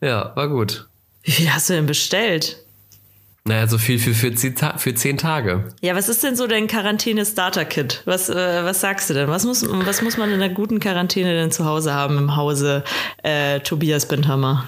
Ja, 0.02 0.34
war 0.36 0.50
gut. 0.50 0.86
Wie 1.22 1.32
viel 1.32 1.54
hast 1.54 1.70
du 1.70 1.74
denn 1.74 1.86
bestellt? 1.86 2.63
Naja, 3.46 3.68
so 3.68 3.78
viel 3.78 4.00
für, 4.00 4.14
für, 4.14 4.34
zehn, 4.34 4.56
für 4.78 4.96
zehn 4.96 5.18
Tage. 5.18 5.66
Ja, 5.82 5.96
was 5.96 6.08
ist 6.08 6.24
denn 6.24 6.38
so 6.38 6.48
dein 6.48 6.68
Quarantäne-Starter-Kit? 6.68 8.04
Was, 8.06 8.30
äh, 8.30 8.64
was 8.64 8.80
sagst 8.80 9.10
du 9.10 9.14
denn? 9.14 9.28
Was 9.28 9.44
muss, 9.44 9.66
was 9.70 10.02
muss 10.02 10.16
man 10.16 10.30
in 10.32 10.42
einer 10.42 10.54
guten 10.54 10.80
Quarantäne 10.80 11.34
denn 11.34 11.52
zu 11.52 11.66
Hause 11.66 11.94
haben 11.94 12.18
im 12.18 12.36
Hause 12.38 12.86
äh, 13.22 13.60
Tobias 13.60 14.08
Bindhammer? 14.08 14.66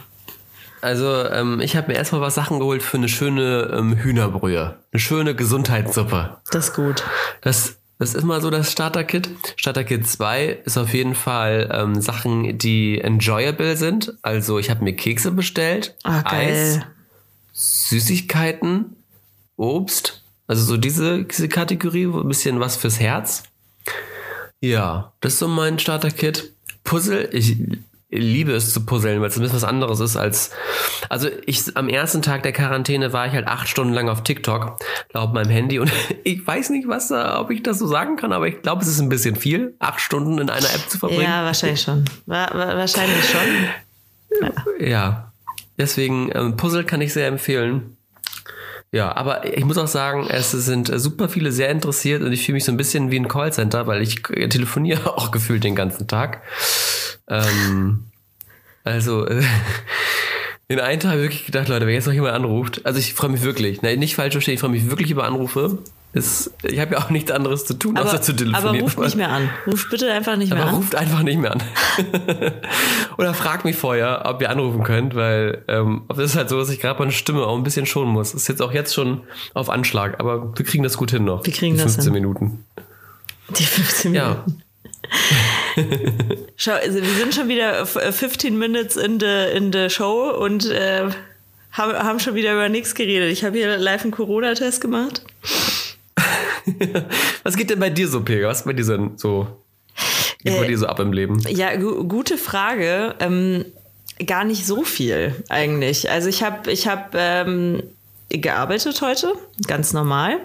Also, 0.81 1.23
ähm, 1.29 1.61
ich 1.61 1.77
habe 1.77 1.87
mir 1.87 1.97
erstmal 1.97 2.19
was 2.19 2.35
Sachen 2.35 2.59
geholt 2.59 2.83
für 2.83 2.97
eine 2.97 3.07
schöne 3.07 3.71
ähm, 3.73 3.95
Hühnerbrühe. 3.95 4.75
Eine 4.91 4.99
schöne 4.99 5.35
Gesundheitssuppe. 5.35 6.37
Das 6.51 6.65
ist 6.67 6.75
gut. 6.75 7.03
Das, 7.41 7.77
das 7.97 8.13
ist 8.13 8.23
mal 8.25 8.41
so 8.41 8.49
das 8.49 8.73
Starter-Kit. 8.73 9.29
Starter-Kit 9.55 10.05
2 10.05 10.59
ist 10.65 10.77
auf 10.77 10.93
jeden 10.93 11.15
Fall 11.15 11.69
ähm, 11.73 12.01
Sachen, 12.01 12.57
die 12.57 12.99
enjoyable 12.99 13.77
sind. 13.77 14.15
Also, 14.21 14.59
ich 14.59 14.69
habe 14.69 14.83
mir 14.83 14.97
Kekse 14.97 15.31
bestellt, 15.31 15.95
Ah, 16.03 16.23
Eis. 16.25 16.81
Süßigkeiten, 17.55 18.97
Obst. 19.55 20.23
Also 20.45 20.63
so 20.63 20.77
diese, 20.77 21.23
diese 21.23 21.49
Kategorie, 21.49 22.05
ein 22.05 22.27
bisschen 22.27 22.59
was 22.59 22.75
fürs 22.75 22.99
Herz. 22.99 23.43
Ja, 24.61 25.13
das 25.21 25.33
ist 25.33 25.39
so 25.39 25.47
mein 25.47 25.79
Starter-Kit. 25.79 26.53
Puzzle, 26.83 27.29
ich 27.31 27.57
liebe 28.09 28.53
es 28.53 28.71
zu 28.71 28.85
puzzeln, 28.85 29.21
weil 29.21 29.29
es 29.29 29.37
ein 29.37 29.41
bisschen 29.41 29.55
was 29.55 29.63
anderes 29.63 29.99
ist 29.99 30.17
als. 30.17 30.51
Also 31.09 31.29
ich 31.45 31.75
am 31.75 31.89
ersten 31.89 32.21
Tag 32.21 32.43
der 32.43 32.51
Quarantäne 32.51 33.13
war 33.13 33.25
ich 33.25 33.33
halt 33.33 33.47
acht 33.47 33.67
Stunden 33.67 33.93
lang 33.93 34.09
auf 34.09 34.23
TikTok, 34.23 34.77
laut 35.13 35.33
meinem 35.33 35.49
Handy. 35.49 35.79
Und 35.79 35.91
ich 36.23 36.45
weiß 36.45 36.69
nicht, 36.69 36.87
was 36.87 37.07
da, 37.07 37.39
ob 37.39 37.49
ich 37.49 37.63
das 37.63 37.79
so 37.79 37.87
sagen 37.87 38.17
kann, 38.17 38.33
aber 38.33 38.47
ich 38.47 38.61
glaube, 38.61 38.81
es 38.81 38.87
ist 38.87 38.99
ein 38.99 39.09
bisschen 39.09 39.35
viel, 39.35 39.75
acht 39.79 39.99
Stunden 39.99 40.37
in 40.39 40.49
einer 40.49 40.69
App 40.69 40.89
zu 40.89 40.99
verbringen. 40.99 41.23
Ja, 41.23 41.43
wahrscheinlich 41.45 41.81
schon. 41.81 42.05
Wa 42.25 42.49
wa 42.51 42.75
wahrscheinlich 42.75 43.25
schon. 43.29 44.49
Ja, 44.79 45.31
deswegen 45.77 46.31
ähm, 46.33 46.57
Puzzle 46.57 46.83
kann 46.83 47.01
ich 47.01 47.13
sehr 47.13 47.27
empfehlen. 47.27 47.97
Ja, 48.91 49.15
aber 49.15 49.57
ich 49.57 49.65
muss 49.65 49.77
auch 49.77 49.87
sagen, 49.87 50.27
es 50.29 50.51
sind 50.51 50.89
äh, 50.89 50.99
super 50.99 51.27
viele 51.27 51.51
sehr 51.51 51.69
interessiert 51.69 52.21
und 52.21 52.31
ich 52.31 52.45
fühle 52.45 52.53
mich 52.53 52.63
so 52.63 52.71
ein 52.71 52.77
bisschen 52.77 53.11
wie 53.11 53.19
ein 53.19 53.27
Callcenter, 53.27 53.87
weil 53.87 54.01
ich 54.01 54.29
äh, 54.29 54.47
telefoniere 54.47 55.13
auch 55.17 55.31
gefühlt 55.31 55.63
den 55.63 55.75
ganzen 55.75 56.07
Tag. 56.07 56.41
Ähm, 57.27 58.05
also 58.83 59.27
äh, 59.27 59.43
in 60.67 60.79
einem 60.79 60.99
Tag 60.99 61.11
habe 61.11 61.19
ich 61.21 61.25
wirklich 61.27 61.45
gedacht, 61.45 61.67
Leute, 61.67 61.85
wenn 61.85 61.93
jetzt 61.93 62.07
noch 62.07 62.13
jemand 62.13 62.33
anruft, 62.33 62.85
also 62.85 62.99
ich 62.99 63.13
freue 63.13 63.29
mich 63.29 63.43
wirklich, 63.43 63.81
nein, 63.81 63.99
nicht 63.99 64.15
falsch 64.15 64.33
verstehen, 64.33 64.55
ich 64.55 64.59
freue 64.59 64.71
mich 64.71 64.89
wirklich 64.89 65.11
über 65.11 65.25
Anrufe. 65.25 65.77
Es, 66.17 66.49
ich 66.63 66.79
habe 66.79 66.93
ja 66.95 67.01
auch 67.01 67.09
nichts 67.09 67.29
anderes 67.29 67.65
zu 67.65 67.73
tun, 67.73 67.97
Aber, 67.97 68.07
außer 68.07 68.21
zu 68.21 68.31
telefonieren. 68.33 68.69
aber 68.75 68.79
ruf 68.79 68.97
nicht 68.97 69.17
mehr 69.17 69.29
an. 69.29 69.49
Ruf 69.67 69.89
bitte 69.91 70.09
einfach 70.13 70.37
nicht 70.37 70.49
mehr 70.53 70.61
Aber 70.61 70.69
an. 70.69 70.75
ruft 70.77 70.95
einfach 70.95 71.23
nicht 71.23 71.37
mehr 71.37 71.51
an. 71.51 71.61
Oder 73.17 73.33
fragt 73.33 73.65
mich 73.65 73.75
vorher, 73.75 74.23
ob 74.25 74.41
ihr 74.41 74.49
anrufen 74.49 74.83
könnt, 74.83 75.13
weil 75.13 75.63
ähm, 75.67 76.03
ob 76.07 76.17
es 76.19 76.31
ist 76.31 76.37
halt 76.37 76.47
so, 76.47 76.57
dass 76.57 76.69
ich 76.69 76.79
gerade 76.79 76.99
meine 76.99 77.11
Stimme 77.11 77.45
auch 77.45 77.57
ein 77.57 77.63
bisschen 77.63 77.85
schonen 77.85 78.13
muss. 78.13 78.33
Ist 78.33 78.47
jetzt 78.47 78.61
auch 78.61 78.71
jetzt 78.71 78.93
schon 78.93 79.23
auf 79.53 79.69
Anschlag, 79.69 80.19
aber 80.21 80.57
wir 80.57 80.65
kriegen 80.65 80.83
das 80.83 80.95
gut 80.95 81.11
hin 81.11 81.25
noch. 81.25 81.45
Wir 81.45 81.51
kriegen 81.51 81.75
die 81.75 81.81
das 81.83 81.95
15 81.95 82.13
hin. 82.13 82.13
Minuten. 82.13 82.63
Die 83.59 83.63
15 83.65 84.13
Ja. 84.15 84.45
Schau, 86.55 86.71
also 86.73 87.01
wir 87.01 87.13
sind 87.15 87.33
schon 87.35 87.47
wieder 87.49 87.81
f- 87.81 87.95
äh, 87.95 88.11
15 88.11 88.57
Minutes 88.57 88.95
in 88.97 89.19
the, 89.19 89.45
in 89.55 89.71
the 89.73 89.89
Show 89.89 90.29
und 90.31 90.65
äh, 90.69 91.09
haben, 91.71 91.93
haben 91.93 92.19
schon 92.19 92.35
wieder 92.35 92.53
über 92.53 92.69
nichts 92.69 92.95
geredet. 92.95 93.31
Ich 93.31 93.43
habe 93.43 93.57
hier 93.57 93.77
live 93.77 94.03
einen 94.03 94.11
Corona-Test 94.11 94.81
gemacht. 94.81 95.21
Was 97.43 97.55
geht 97.57 97.69
denn 97.69 97.79
bei 97.79 97.89
dir 97.89 98.07
so, 98.07 98.21
Pega? 98.21 98.47
Was 98.47 98.59
ist 98.61 98.65
bei 98.65 98.73
dir 98.73 98.83
so, 98.83 99.11
so 99.17 99.47
geht 100.43 100.57
bei 100.57 100.63
Äh, 100.65 100.67
dir 100.67 100.77
so 100.77 100.87
ab 100.87 100.99
im 100.99 101.13
Leben? 101.13 101.39
Ja, 101.49 101.75
gu 101.75 102.03
gute 102.07 102.37
Frage. 102.37 103.15
Ähm, 103.19 103.65
gar 104.25 104.43
nicht 104.45 104.65
so 104.65 104.83
viel 104.83 105.35
eigentlich. 105.49 106.09
Also 106.09 106.29
ich 106.29 106.41
habe 106.43 106.71
ich 106.71 106.87
hab, 106.87 107.13
ähm, 107.15 107.83
gearbeitet 108.29 109.01
heute, 109.01 109.33
ganz 109.67 109.93
normal. 109.93 110.39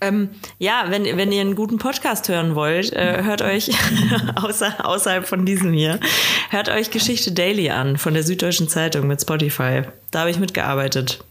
Ähm, 0.00 0.30
ja, 0.58 0.86
wenn, 0.88 1.04
wenn 1.16 1.32
ihr 1.32 1.40
einen 1.40 1.56
guten 1.56 1.78
Podcast 1.78 2.28
hören 2.28 2.54
wollt, 2.54 2.92
äh, 2.92 3.24
hört 3.24 3.42
euch 3.42 3.70
außer, 4.36 4.86
außerhalb 4.86 5.26
von 5.26 5.44
diesem 5.44 5.72
hier, 5.72 5.98
hört 6.50 6.68
euch 6.68 6.90
Geschichte 6.90 7.32
Daily 7.32 7.70
an 7.70 7.96
von 7.96 8.14
der 8.14 8.22
Süddeutschen 8.22 8.68
Zeitung 8.68 9.08
mit 9.08 9.20
Spotify. 9.20 9.82
Da 10.10 10.20
habe 10.20 10.30
ich 10.30 10.38
mitgearbeitet. 10.38 11.24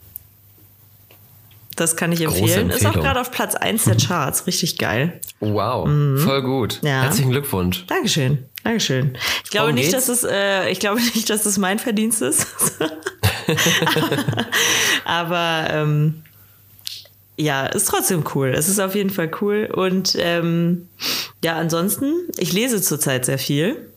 Das 1.78 1.96
kann 1.96 2.12
ich 2.12 2.22
empfehlen. 2.22 2.72
Ist 2.72 2.86
auch 2.86 2.94
gerade 2.94 3.22
auf 3.22 3.32
Platz 3.32 3.54
1 3.54 3.86
der 3.86 3.98
Charts. 3.98 4.48
Richtig 4.48 4.80
geil. 4.80 5.22
Wow, 5.40 5.88
voll 6.20 6.42
gut. 6.42 6.80
Ja. 6.82 7.04
Herzlichen 7.04 7.30
Glückwunsch. 7.30 7.86
Dankeschön. 7.86 8.46
Dankeschön. 8.64 9.16
Ich 9.44 9.52
glaube 9.52 9.72
nicht, 9.74 9.92
geht's? 9.92 10.08
dass 10.08 10.24
es, 10.24 10.30
äh, 10.30 10.70
ich 10.70 10.80
glaube 10.80 11.00
nicht, 11.16 11.30
dass 11.30 11.46
es 11.46 11.58
mein 11.58 11.78
Verdienst 11.78 12.22
ist. 12.24 12.48
Aber 15.06 15.68
ähm, 15.70 16.24
ja, 17.38 17.67
ist 17.67 17.88
trotzdem 17.88 18.24
cool. 18.34 18.50
Es 18.50 18.67
ist 18.67 18.79
auf 18.79 18.96
jeden 18.96 19.12
Fall 19.12 19.32
cool. 19.41 19.70
Und 19.72 20.15
ähm, 20.20 20.88
ja, 21.44 21.56
ansonsten, 21.56 22.13
ich 22.38 22.51
lese 22.51 22.82
zurzeit 22.82 23.25
sehr 23.25 23.38
viel. 23.38 23.89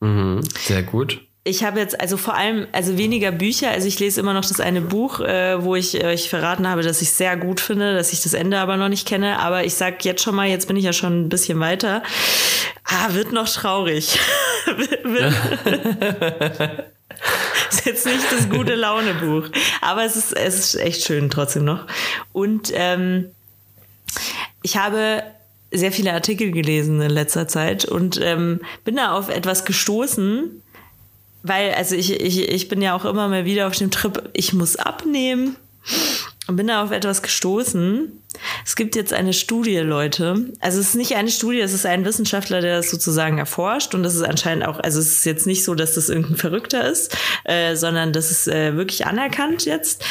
Mhm, 0.00 0.40
sehr 0.58 0.82
gut. 0.82 1.20
Ich 1.44 1.64
habe 1.64 1.80
jetzt 1.80 2.00
also 2.00 2.16
vor 2.16 2.34
allem, 2.34 2.66
also 2.72 2.98
weniger 2.98 3.30
Bücher. 3.30 3.70
Also 3.70 3.88
ich 3.88 3.98
lese 3.98 4.20
immer 4.20 4.34
noch 4.34 4.44
das 4.44 4.60
eine 4.60 4.80
Buch, 4.80 5.20
äh, 5.20 5.62
wo 5.62 5.74
ich 5.74 6.02
euch 6.02 6.28
verraten 6.30 6.66
habe, 6.68 6.82
dass 6.82 7.02
ich 7.02 7.10
sehr 7.10 7.36
gut 7.36 7.60
finde, 7.60 7.94
dass 7.94 8.12
ich 8.12 8.22
das 8.22 8.34
Ende 8.34 8.58
aber 8.58 8.76
noch 8.76 8.88
nicht 8.88 9.06
kenne. 9.06 9.38
Aber 9.38 9.64
ich 9.64 9.74
sag 9.74 10.04
jetzt 10.04 10.22
schon 10.22 10.34
mal, 10.34 10.48
jetzt 10.48 10.66
bin 10.66 10.76
ich 10.76 10.84
ja 10.84 10.92
schon 10.92 11.22
ein 11.22 11.28
bisschen 11.28 11.60
weiter. 11.60 12.02
Ah, 12.84 13.12
wird 13.12 13.32
noch 13.32 13.48
traurig. 13.48 14.18
jetzt 17.84 18.06
nicht 18.06 18.30
das 18.30 18.48
gute 18.48 18.74
Laune-Buch. 18.74 19.48
Aber 19.80 20.04
es 20.04 20.16
ist, 20.16 20.32
es 20.32 20.58
ist 20.58 20.74
echt 20.76 21.04
schön 21.04 21.30
trotzdem 21.30 21.64
noch. 21.64 21.86
Und 22.32 22.72
ähm, 22.74 23.30
ich 24.62 24.76
habe 24.76 25.22
sehr 25.70 25.92
viele 25.92 26.12
Artikel 26.12 26.50
gelesen 26.50 27.00
in 27.00 27.10
letzter 27.10 27.46
Zeit 27.48 27.84
und 27.84 28.20
ähm, 28.20 28.60
bin 28.84 28.96
da 28.96 29.12
auf 29.12 29.28
etwas 29.28 29.64
gestoßen, 29.64 30.62
weil, 31.42 31.72
also 31.74 31.94
ich, 31.94 32.20
ich, 32.20 32.48
ich 32.48 32.68
bin 32.68 32.82
ja 32.82 32.94
auch 32.94 33.04
immer 33.04 33.28
mal 33.28 33.44
wieder 33.44 33.66
auf 33.66 33.76
dem 33.76 33.90
Trip, 33.90 34.28
ich 34.32 34.52
muss 34.52 34.76
abnehmen 34.76 35.56
und 36.50 36.56
bin 36.56 36.66
da 36.66 36.82
auf 36.82 36.90
etwas 36.90 37.22
gestoßen. 37.22 38.10
Es 38.66 38.74
gibt 38.74 38.96
jetzt 38.96 39.12
eine 39.12 39.32
Studie, 39.32 39.78
Leute. 39.78 40.46
Also 40.58 40.80
es 40.80 40.88
ist 40.88 40.94
nicht 40.96 41.14
eine 41.14 41.30
Studie, 41.30 41.60
es 41.60 41.72
ist 41.72 41.86
ein 41.86 42.04
Wissenschaftler, 42.04 42.60
der 42.60 42.78
das 42.78 42.90
sozusagen 42.90 43.38
erforscht. 43.38 43.94
Und 43.94 44.02
das 44.02 44.16
ist 44.16 44.24
anscheinend 44.24 44.66
auch, 44.66 44.80
also 44.80 44.98
es 44.98 45.18
ist 45.18 45.24
jetzt 45.26 45.46
nicht 45.46 45.62
so, 45.62 45.76
dass 45.76 45.94
das 45.94 46.08
irgendein 46.08 46.36
Verrückter 46.36 46.90
ist, 46.90 47.16
äh, 47.44 47.76
sondern 47.76 48.12
das 48.12 48.32
ist 48.32 48.48
äh, 48.48 48.74
wirklich 48.76 49.06
anerkannt 49.06 49.64
jetzt, 49.64 50.04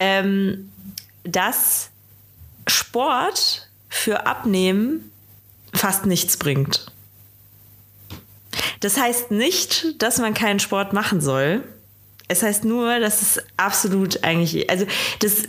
ähm, 0.00 0.70
dass 1.24 1.90
Sport 2.66 3.68
für 3.90 4.26
Abnehmen 4.26 5.10
fast 5.74 6.06
nichts 6.06 6.38
bringt. 6.38 6.86
Das 8.80 8.96
heißt 8.96 9.30
nicht, 9.30 10.00
dass 10.00 10.18
man 10.18 10.32
keinen 10.32 10.58
Sport 10.58 10.94
machen 10.94 11.20
soll. 11.20 11.62
Es 12.28 12.42
heißt 12.42 12.64
nur, 12.64 12.98
dass 12.98 13.20
es 13.20 13.42
absolut 13.58 14.24
eigentlich, 14.24 14.70
also 14.70 14.86
das 15.18 15.48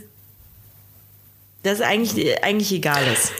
das 1.63 1.82
eigentlich, 1.82 2.43
eigentlich 2.43 2.72
egal 2.72 3.03
ist. 3.12 3.32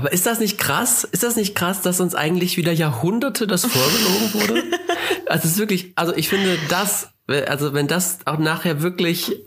Aber 0.00 0.14
ist 0.14 0.24
das 0.24 0.40
nicht 0.40 0.56
krass? 0.56 1.04
Ist 1.04 1.22
das 1.22 1.36
nicht 1.36 1.54
krass, 1.54 1.82
dass 1.82 2.00
uns 2.00 2.14
eigentlich 2.14 2.56
wieder 2.56 2.72
Jahrhunderte 2.72 3.46
das 3.46 3.66
vorgelogen 3.66 4.32
wurde? 4.32 4.62
also 5.26 5.44
es 5.44 5.52
ist 5.52 5.58
wirklich, 5.58 5.92
also 5.94 6.16
ich 6.16 6.30
finde 6.30 6.56
das, 6.70 7.10
also 7.26 7.74
wenn 7.74 7.86
das 7.86 8.20
auch 8.24 8.38
nachher 8.38 8.80
wirklich 8.80 9.44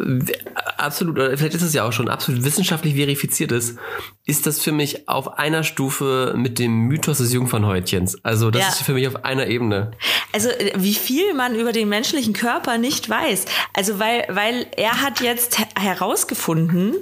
absolut, 0.77 1.17
oder 1.17 1.36
vielleicht 1.36 1.55
ist 1.55 1.63
es 1.63 1.74
ja 1.74 1.88
auch 1.88 1.91
schon 1.91 2.07
absolut 2.07 2.43
wissenschaftlich 2.43 2.93
verifiziert 2.93 3.51
ist, 3.51 3.79
ist 4.25 4.45
das 4.45 4.60
für 4.60 4.72
mich 4.72 5.10
auf 5.10 5.39
einer 5.39 5.63
Stufe 5.63 6.36
mit 6.38 6.60
dem 6.60 6.81
Mythos 6.81 7.17
des 7.17 7.33
Jungfernhäutchens. 7.33 8.24
Also 8.24 8.51
das 8.51 8.62
ja. 8.62 8.67
ist 8.67 8.83
für 8.83 8.93
mich 8.93 9.07
auf 9.07 9.25
einer 9.25 9.48
Ebene. 9.48 9.93
Also 10.33 10.50
wie 10.75 10.93
viel 10.93 11.33
man 11.33 11.55
über 11.55 11.72
den 11.72 11.89
menschlichen 11.89 12.33
Körper 12.33 12.77
nicht 12.77 13.10
weiß. 13.10 13.45
Also 13.74 13.98
weil, 13.98 14.27
weil 14.29 14.67
er 14.77 15.01
hat 15.01 15.19
jetzt 15.19 15.57
herausgefunden, 15.79 16.93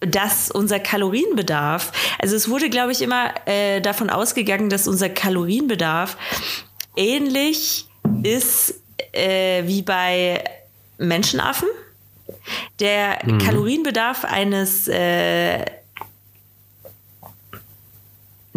dass 0.00 0.50
unser 0.50 0.78
Kalorienbedarf, 0.78 1.92
also 2.18 2.36
es 2.36 2.48
wurde, 2.48 2.70
glaube 2.70 2.92
ich, 2.92 3.02
immer 3.02 3.34
äh, 3.46 3.80
davon 3.80 4.10
ausgegangen, 4.10 4.70
dass 4.70 4.86
unser 4.86 5.08
Kalorienbedarf 5.08 6.16
ähnlich 6.96 7.88
ist 8.22 8.74
äh, 9.12 9.66
wie 9.66 9.82
bei 9.82 10.44
Menschenaffen. 10.98 11.68
Der 12.78 13.18
mhm. 13.24 13.38
Kalorienbedarf 13.38 14.24
eines 14.24 14.86
äh, 14.88 15.64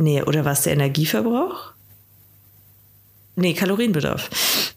Nee, 0.01 0.24
oder 0.24 0.45
was 0.45 0.63
der 0.63 0.74
Energieverbrauch? 0.74 1.74
Nee, 3.36 3.53
Kalorienbedarf. 3.53 4.29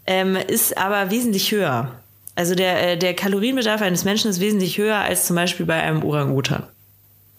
Ähm, 0.06 0.36
ist 0.36 0.76
aber 0.76 1.10
wesentlich 1.10 1.50
höher. 1.50 1.98
Also 2.34 2.54
der, 2.54 2.92
äh, 2.92 2.98
der 2.98 3.14
Kalorienbedarf 3.14 3.80
eines 3.82 4.04
Menschen 4.04 4.30
ist 4.30 4.40
wesentlich 4.40 4.78
höher 4.78 4.96
als 4.96 5.26
zum 5.26 5.36
Beispiel 5.36 5.66
bei 5.66 5.80
einem 5.80 6.02
Orang-Utan. 6.02 6.66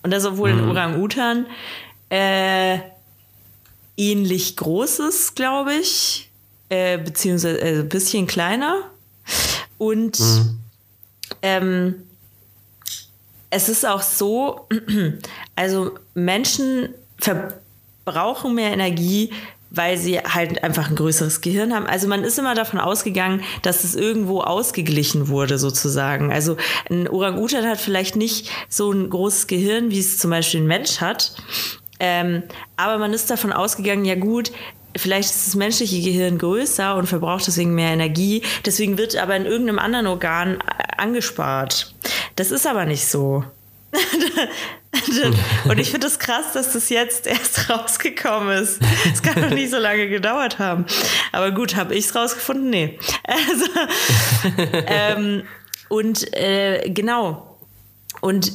Und 0.03 0.11
das, 0.11 0.25
obwohl 0.25 0.53
mhm. 0.53 0.59
ein 0.59 0.69
Orang-Utan 0.69 1.45
äh, 2.09 2.79
ähnlich 3.97 4.55
groß 4.55 4.99
ist, 4.99 5.35
glaube 5.35 5.73
ich, 5.73 6.29
äh, 6.69 6.97
beziehungsweise 6.97 7.59
äh, 7.59 7.79
ein 7.79 7.89
bisschen 7.89 8.27
kleiner. 8.27 8.91
Und 9.77 10.19
mhm. 10.19 10.59
ähm, 11.41 11.95
es 13.49 13.69
ist 13.69 13.85
auch 13.85 14.01
so, 14.01 14.67
also 15.55 15.97
Menschen 16.13 16.89
verbrauchen 17.17 18.55
mehr 18.55 18.71
Energie, 18.71 19.31
weil 19.75 19.97
sie 19.97 20.19
halt 20.19 20.63
einfach 20.63 20.89
ein 20.89 20.95
größeres 20.95 21.41
Gehirn 21.41 21.73
haben. 21.73 21.85
Also 21.85 22.07
man 22.07 22.23
ist 22.23 22.39
immer 22.39 22.55
davon 22.55 22.79
ausgegangen, 22.79 23.41
dass 23.61 23.83
es 23.83 23.95
irgendwo 23.95 24.41
ausgeglichen 24.41 25.27
wurde 25.27 25.57
sozusagen. 25.57 26.31
Also 26.31 26.57
ein 26.89 27.07
Orang-Utan 27.07 27.67
hat 27.67 27.79
vielleicht 27.79 28.15
nicht 28.15 28.49
so 28.69 28.91
ein 28.91 29.09
großes 29.09 29.47
Gehirn, 29.47 29.91
wie 29.91 29.99
es 29.99 30.17
zum 30.17 30.31
Beispiel 30.31 30.61
ein 30.61 30.67
Mensch 30.67 31.01
hat. 31.01 31.35
Ähm, 31.99 32.43
aber 32.77 32.97
man 32.97 33.13
ist 33.13 33.29
davon 33.29 33.53
ausgegangen, 33.53 34.05
ja 34.05 34.15
gut, 34.15 34.51
vielleicht 34.97 35.29
ist 35.29 35.47
das 35.47 35.55
menschliche 35.55 36.01
Gehirn 36.01 36.37
größer 36.37 36.95
und 36.95 37.07
verbraucht 37.07 37.47
deswegen 37.47 37.75
mehr 37.75 37.91
Energie. 37.91 38.41
Deswegen 38.65 38.97
wird 38.97 39.15
aber 39.15 39.35
in 39.35 39.45
irgendeinem 39.45 39.79
anderen 39.79 40.07
Organ 40.07 40.57
angespart. 40.97 41.93
Das 42.35 42.51
ist 42.51 42.67
aber 42.67 42.85
nicht 42.85 43.07
so. 43.07 43.43
Und 45.69 45.79
ich 45.79 45.91
finde 45.91 46.07
es 46.07 46.17
das 46.17 46.19
krass, 46.19 46.53
dass 46.53 46.73
das 46.73 46.89
jetzt 46.89 47.27
erst 47.27 47.69
rausgekommen 47.69 48.57
ist. 48.57 48.79
Es 49.11 49.21
kann 49.21 49.41
doch 49.41 49.49
nicht 49.49 49.71
so 49.71 49.77
lange 49.77 50.09
gedauert 50.09 50.59
haben. 50.59 50.85
Aber 51.31 51.51
gut, 51.51 51.75
habe 51.75 51.95
ich 51.95 52.05
es 52.05 52.15
rausgefunden? 52.15 52.69
Nee. 52.69 52.99
Also, 53.27 53.65
ähm, 54.87 55.43
und 55.89 56.33
äh, 56.33 56.89
genau. 56.89 57.57
Und 58.21 58.51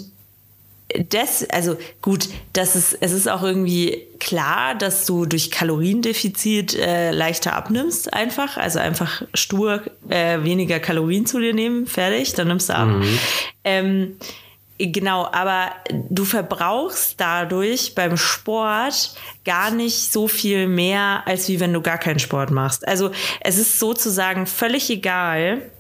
das, 1.09 1.49
also 1.51 1.77
gut, 2.03 2.29
das 2.53 2.77
ist, 2.77 2.99
es 3.01 3.13
ist 3.13 3.29
auch 3.29 3.43
irgendwie 3.43 4.07
klar, 4.19 4.75
dass 4.75 5.07
du 5.07 5.27
durch 5.27 5.51
Kaloriendefizit 5.51 6.77
äh, 6.77 7.11
leichter 7.13 7.55
abnimmst, 7.55 8.13
einfach. 8.13 8.57
Also 8.57 8.79
einfach 8.79 9.23
stur 9.35 9.83
äh, 10.09 10.43
weniger 10.43 10.81
Kalorien 10.81 11.27
zu 11.27 11.39
dir 11.39 11.55
nehmen, 11.55 11.87
fertig, 11.87 12.35
dann 12.35 12.49
nimmst 12.49 12.71
du 12.71 12.75
ab. 12.75 12.89
Mhm. 12.89 13.19
Ähm, 13.65 14.17
Genau, 14.83 15.29
aber 15.31 15.73
du 16.09 16.25
verbrauchst 16.25 17.21
dadurch 17.21 17.95
beim 17.95 18.17
Sport 18.17 19.15
gar 19.45 19.71
nicht 19.71 20.11
so 20.11 20.27
viel 20.27 20.69
mehr, 20.69 21.23
als 21.27 21.49
wie 21.49 21.61
wenn 21.61 21.75
du 21.75 21.83
gar 21.83 21.99
keinen 21.99 22.19
Sport 22.19 22.51
machst. 22.51 22.89
Also 22.89 23.11
es 23.41 23.59
ist 23.59 23.79
sozusagen 23.79 24.47
völlig 24.47 24.89
egal. 24.89 25.71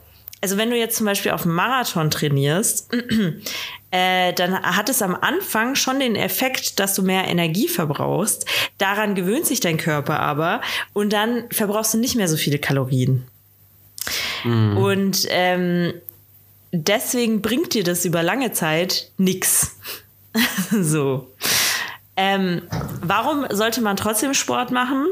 Also 0.42 0.58
wenn 0.58 0.68
du 0.68 0.76
jetzt 0.76 0.96
zum 0.96 1.06
Beispiel 1.06 1.32
auf 1.32 1.46
Marathon 1.46 2.10
trainierst, 2.10 2.92
äh, 3.90 4.34
dann 4.34 4.60
hat 4.60 4.90
es 4.90 5.00
am 5.00 5.14
Anfang 5.14 5.76
schon 5.76 5.98
den 5.98 6.14
Effekt, 6.14 6.78
dass 6.78 6.94
du 6.94 7.02
mehr 7.02 7.26
Energie 7.26 7.68
verbrauchst. 7.68 8.44
Daran 8.76 9.14
gewöhnt 9.14 9.46
sich 9.46 9.60
dein 9.60 9.78
Körper 9.78 10.20
aber 10.20 10.60
und 10.92 11.14
dann 11.14 11.44
verbrauchst 11.50 11.94
du 11.94 11.98
nicht 11.98 12.16
mehr 12.16 12.28
so 12.28 12.36
viele 12.36 12.58
Kalorien. 12.58 13.26
Mhm. 14.44 14.76
Und 14.76 15.26
ähm, 15.30 15.94
deswegen 16.72 17.42
bringt 17.42 17.74
dir 17.74 17.84
das 17.84 18.04
über 18.04 18.22
lange 18.22 18.52
Zeit 18.52 19.10
nichts. 19.16 19.76
so. 20.70 21.32
Ähm, 22.16 22.62
warum 23.02 23.46
sollte 23.50 23.80
man 23.80 23.96
trotzdem 23.96 24.34
Sport 24.34 24.70
machen? 24.70 25.06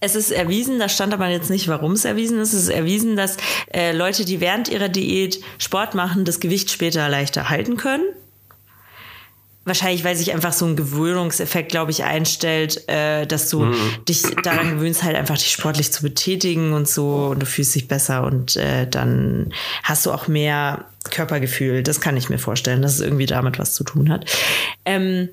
Es 0.00 0.14
ist 0.14 0.30
erwiesen, 0.30 0.78
da 0.78 0.88
stand 0.88 1.12
aber 1.12 1.28
jetzt 1.28 1.50
nicht, 1.50 1.66
warum 1.68 1.92
es 1.92 2.04
erwiesen 2.04 2.38
ist. 2.40 2.52
Es 2.52 2.64
ist 2.64 2.68
erwiesen, 2.68 3.16
dass 3.16 3.36
äh, 3.72 3.92
Leute, 3.92 4.24
die 4.24 4.40
während 4.40 4.68
ihrer 4.68 4.88
Diät 4.88 5.40
Sport 5.58 5.94
machen, 5.94 6.24
das 6.24 6.40
Gewicht 6.40 6.70
später 6.70 7.08
leichter 7.08 7.50
halten 7.50 7.76
können. 7.76 8.04
Wahrscheinlich, 9.68 10.02
weil 10.02 10.16
sich 10.16 10.32
einfach 10.32 10.52
so 10.52 10.66
ein 10.66 10.74
Gewöhnungseffekt, 10.74 11.70
glaube 11.70 11.90
ich, 11.90 12.02
einstellt, 12.02 12.88
äh, 12.88 13.26
dass 13.26 13.50
du 13.50 13.66
mhm. 13.66 13.76
dich 14.08 14.22
daran 14.42 14.70
gewöhnst, 14.70 15.02
halt 15.02 15.14
einfach 15.14 15.36
dich 15.36 15.50
sportlich 15.50 15.92
zu 15.92 16.02
betätigen 16.02 16.72
und 16.72 16.88
so 16.88 17.26
und 17.26 17.40
du 17.40 17.46
fühlst 17.46 17.74
dich 17.74 17.86
besser 17.86 18.24
und 18.24 18.56
äh, 18.56 18.88
dann 18.88 19.52
hast 19.82 20.06
du 20.06 20.12
auch 20.12 20.26
mehr 20.26 20.86
Körpergefühl. 21.10 21.82
Das 21.82 22.00
kann 22.00 22.16
ich 22.16 22.28
mir 22.28 22.38
vorstellen, 22.38 22.82
dass 22.82 22.94
es 22.94 23.00
irgendwie 23.00 23.26
damit 23.26 23.58
was 23.58 23.74
zu 23.74 23.84
tun 23.84 24.10
hat. 24.10 24.24
Ähm, 24.84 25.28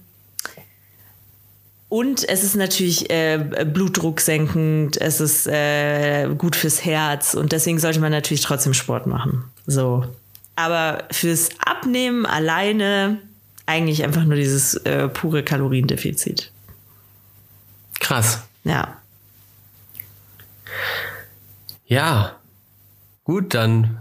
und 1.88 2.28
es 2.28 2.43
ist 2.43 2.56
natürlich 2.56 3.10
äh, 3.10 3.38
Blutdruck 3.65 4.19
senkend, 4.19 5.00
es 5.00 5.21
ist 5.21 5.48
äh, 5.48 6.28
gut 6.38 6.56
fürs 6.56 6.84
Herz 6.84 7.36
und 7.36 7.52
deswegen 7.52 7.80
sollte 7.80 8.00
man 8.00 8.12
natürlich 8.12 8.41
trotzdem 8.41 8.74
Sport 8.74 9.08
machen. 9.08 9.45
So. 9.65 10.04
Aber 10.56 11.04
fürs 11.12 11.50
Abnehmen 11.63 12.26
alleine 12.26 13.19
eigentlich 13.65 14.04
einfach 14.04 14.23
nur 14.23 14.36
dieses 14.36 14.75
äh, 14.75 15.08
pure 15.08 15.43
Kaloriendefizit. 15.43 16.51
Krass. 17.99 18.43
Ja. 18.63 18.97
Ja. 21.88 22.36
Gut, 23.23 23.54
dann 23.54 23.97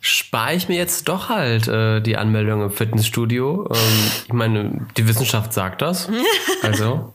spare 0.00 0.54
ich 0.54 0.68
mir 0.68 0.76
jetzt 0.76 1.08
doch 1.08 1.28
halt 1.28 1.68
äh, 1.68 2.00
die 2.00 2.16
Anmeldung 2.16 2.62
im 2.62 2.70
Fitnessstudio. 2.70 3.68
Ähm, 3.72 4.10
ich 4.26 4.32
meine, 4.32 4.86
die 4.96 5.06
Wissenschaft 5.08 5.52
sagt 5.52 5.82
das. 5.82 6.08
Also. 6.62 7.14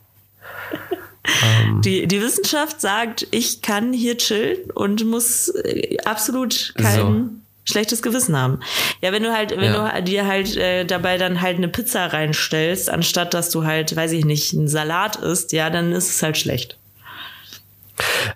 Ähm, 1.44 1.80
die, 1.82 2.06
die 2.06 2.20
Wissenschaft 2.20 2.80
sagt, 2.80 3.26
ich 3.30 3.62
kann 3.62 3.92
hier 3.92 4.16
chillen 4.16 4.70
und 4.72 5.04
muss 5.04 5.48
äh, 5.48 5.98
absolut 6.04 6.74
kein 6.76 6.94
so. 6.94 7.28
Schlechtes 7.68 8.02
Gewissen 8.02 8.36
haben. 8.36 8.60
Ja, 9.02 9.12
wenn 9.12 9.22
du 9.22 9.32
halt, 9.32 9.50
wenn 9.50 9.72
ja. 9.72 10.00
du 10.00 10.02
dir 10.02 10.26
halt 10.26 10.56
äh, 10.56 10.84
dabei 10.84 11.18
dann 11.18 11.42
halt 11.42 11.56
eine 11.56 11.68
Pizza 11.68 12.06
reinstellst, 12.06 12.88
anstatt 12.88 13.34
dass 13.34 13.50
du 13.50 13.64
halt, 13.64 13.94
weiß 13.94 14.12
ich 14.12 14.24
nicht, 14.24 14.54
einen 14.54 14.68
Salat 14.68 15.16
isst, 15.16 15.52
ja, 15.52 15.68
dann 15.70 15.92
ist 15.92 16.08
es 16.08 16.22
halt 16.22 16.38
schlecht. 16.38 16.78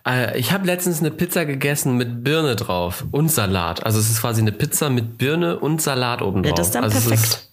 Äh, 0.06 0.38
ich 0.38 0.52
habe 0.52 0.66
letztens 0.66 1.00
eine 1.00 1.10
Pizza 1.10 1.44
gegessen 1.44 1.96
mit 1.96 2.24
Birne 2.24 2.56
drauf 2.56 3.04
und 3.10 3.30
Salat. 3.30 3.84
Also 3.84 3.98
es 3.98 4.10
ist 4.10 4.20
quasi 4.20 4.40
eine 4.40 4.52
Pizza 4.52 4.90
mit 4.90 5.18
Birne 5.18 5.58
und 5.58 5.80
Salat 5.82 6.22
oben 6.22 6.42
drauf. 6.42 6.50
Ja, 6.50 6.56
das 6.56 6.66
ist 6.68 6.74
dann 6.74 6.84
also 6.84 7.08
perfekt. 7.08 7.46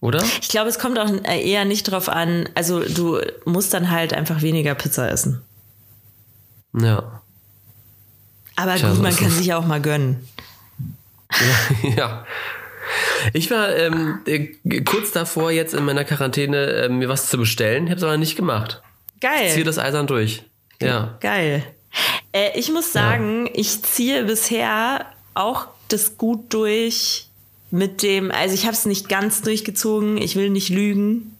Oder? 0.00 0.22
Ich 0.40 0.48
glaube, 0.48 0.68
es 0.68 0.78
kommt 0.78 0.98
auch 0.98 1.10
eher 1.24 1.64
nicht 1.64 1.84
drauf 1.84 2.08
an. 2.08 2.48
Also 2.54 2.80
du 2.80 3.18
musst 3.44 3.74
dann 3.74 3.90
halt 3.90 4.12
einfach 4.12 4.42
weniger 4.42 4.74
Pizza 4.74 5.10
essen. 5.10 5.42
Ja. 6.78 7.20
Aber 8.54 8.74
Tja, 8.76 8.90
gut, 8.90 9.02
man 9.02 9.14
kann 9.14 9.30
sich 9.30 9.52
auch 9.54 9.64
mal 9.64 9.80
gönnen. 9.80 10.28
Ja. 11.96 12.26
Ich 13.32 13.50
war 13.50 13.74
ähm, 13.76 14.20
äh, 14.26 14.48
kurz 14.80 15.12
davor, 15.12 15.50
jetzt 15.50 15.74
in 15.74 15.84
meiner 15.84 16.04
Quarantäne 16.04 16.66
äh, 16.66 16.88
mir 16.88 17.08
was 17.08 17.28
zu 17.28 17.36
bestellen, 17.36 17.86
habe 17.86 17.96
es 17.96 18.02
aber 18.02 18.16
nicht 18.16 18.36
gemacht. 18.36 18.82
Geil. 19.20 19.46
Ich 19.46 19.52
ziehe 19.52 19.64
das 19.64 19.78
eisern 19.78 20.06
durch. 20.06 20.42
Ja. 20.80 21.18
Geil. 21.20 21.64
Äh, 22.32 22.58
ich 22.58 22.70
muss 22.70 22.92
sagen, 22.92 23.46
ja. 23.46 23.52
ich 23.56 23.82
ziehe 23.82 24.24
bisher 24.24 25.06
auch 25.34 25.66
das 25.88 26.18
gut 26.18 26.52
durch 26.52 27.26
mit 27.70 28.02
dem, 28.02 28.30
also 28.30 28.54
ich 28.54 28.64
habe 28.64 28.74
es 28.74 28.86
nicht 28.86 29.08
ganz 29.08 29.42
durchgezogen, 29.42 30.16
ich 30.16 30.36
will 30.36 30.50
nicht 30.50 30.68
lügen, 30.70 31.36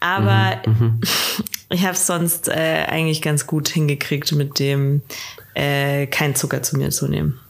aber 0.00 0.60
mhm, 0.66 0.72
mhm. 0.72 1.00
ich 1.70 1.82
habe 1.82 1.94
es 1.94 2.06
sonst 2.06 2.48
äh, 2.48 2.84
eigentlich 2.86 3.22
ganz 3.22 3.46
gut 3.46 3.68
hingekriegt 3.68 4.32
mit 4.32 4.58
dem 4.58 5.02
äh, 5.54 6.06
kein 6.06 6.34
Zucker 6.34 6.62
zu 6.62 6.76
mir 6.76 6.90
zu 6.90 7.08
nehmen. 7.08 7.40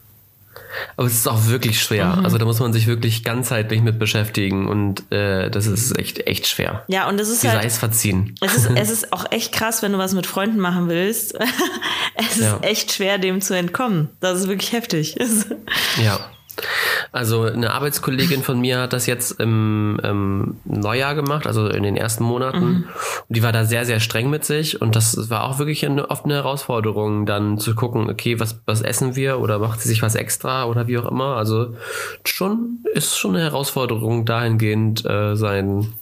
Aber 0.97 1.07
es 1.07 1.15
ist 1.15 1.29
auch 1.29 1.47
wirklich 1.47 1.81
schwer. 1.81 2.17
Mhm. 2.17 2.25
Also 2.25 2.39
da 2.39 2.45
muss 2.45 2.61
man 2.61 2.73
sich 2.73 2.87
wirklich 2.87 3.25
ganzheitlich 3.25 3.83
mit 3.83 3.99
beschäftigen 3.99 4.67
und 4.69 5.11
äh, 5.13 5.51
das 5.51 5.67
ist 5.67 5.99
echt, 5.99 6.27
echt 6.27 6.47
schwer. 6.47 6.85
Ja, 6.89 7.09
und 7.09 7.21
es 7.21 7.29
ist 7.29 7.43
Die 7.43 7.49
halt, 7.49 7.65
Eis 7.65 7.79
verziehen. 7.79 8.35
Es 8.41 8.57
ist, 8.57 8.71
es 8.75 8.91
ist 8.91 9.13
auch 9.13 9.31
echt 9.31 9.53
krass, 9.53 9.83
wenn 9.83 9.93
du 9.93 9.99
was 9.99 10.15
mit 10.15 10.27
Freunden 10.27 10.61
machen 10.61 10.89
willst. 10.89 11.35
es 12.15 12.37
ist 12.37 12.43
ja. 12.43 12.59
echt 12.61 12.93
schwer, 12.93 13.19
dem 13.19 13.41
zu 13.41 13.57
entkommen. 13.57 14.11
Das 14.21 14.41
ist 14.41 14.49
wirklich 14.49 14.73
heftig. 14.73 15.17
ja. 16.03 16.21
Also 17.12 17.43
eine 17.43 17.73
Arbeitskollegin 17.73 18.43
von 18.43 18.61
mir 18.61 18.81
hat 18.81 18.93
das 18.93 19.07
jetzt 19.07 19.40
im, 19.40 20.01
im 20.03 20.57
Neujahr 20.64 21.14
gemacht, 21.14 21.47
also 21.47 21.69
in 21.69 21.83
den 21.83 21.97
ersten 21.97 22.25
Monaten. 22.25 22.64
Mhm. 22.64 22.85
Und 23.29 23.37
die 23.37 23.43
war 23.43 23.53
da 23.53 23.64
sehr, 23.64 23.85
sehr 23.87 24.01
streng 24.01 24.31
mit 24.31 24.45
sich. 24.45 24.81
Und 24.81 24.97
das 24.97 25.31
war 25.31 25.45
auch 25.45 25.59
wirklich 25.59 25.85
eine, 25.87 26.11
oft 26.11 26.25
eine 26.25 26.35
Herausforderung, 26.35 27.27
dann 27.27 27.59
zu 27.59 27.75
gucken, 27.75 28.09
okay, 28.11 28.40
was, 28.40 28.61
was 28.67 28.83
essen 28.83 29.17
wir 29.17 29.40
oder 29.40 29.59
macht 29.59 29.81
sie 29.81 29.88
sich 29.88 30.03
was 30.03 30.14
extra 30.14 30.64
oder 30.67 30.87
wie 30.87 30.99
auch 30.99 31.11
immer. 31.11 31.37
Also 31.37 31.77
schon 32.25 32.85
ist 32.93 33.17
schon 33.17 33.35
eine 33.35 33.45
Herausforderung, 33.45 34.25
dahingehend 34.25 35.05
äh, 35.05 35.37
sein, 35.37 35.93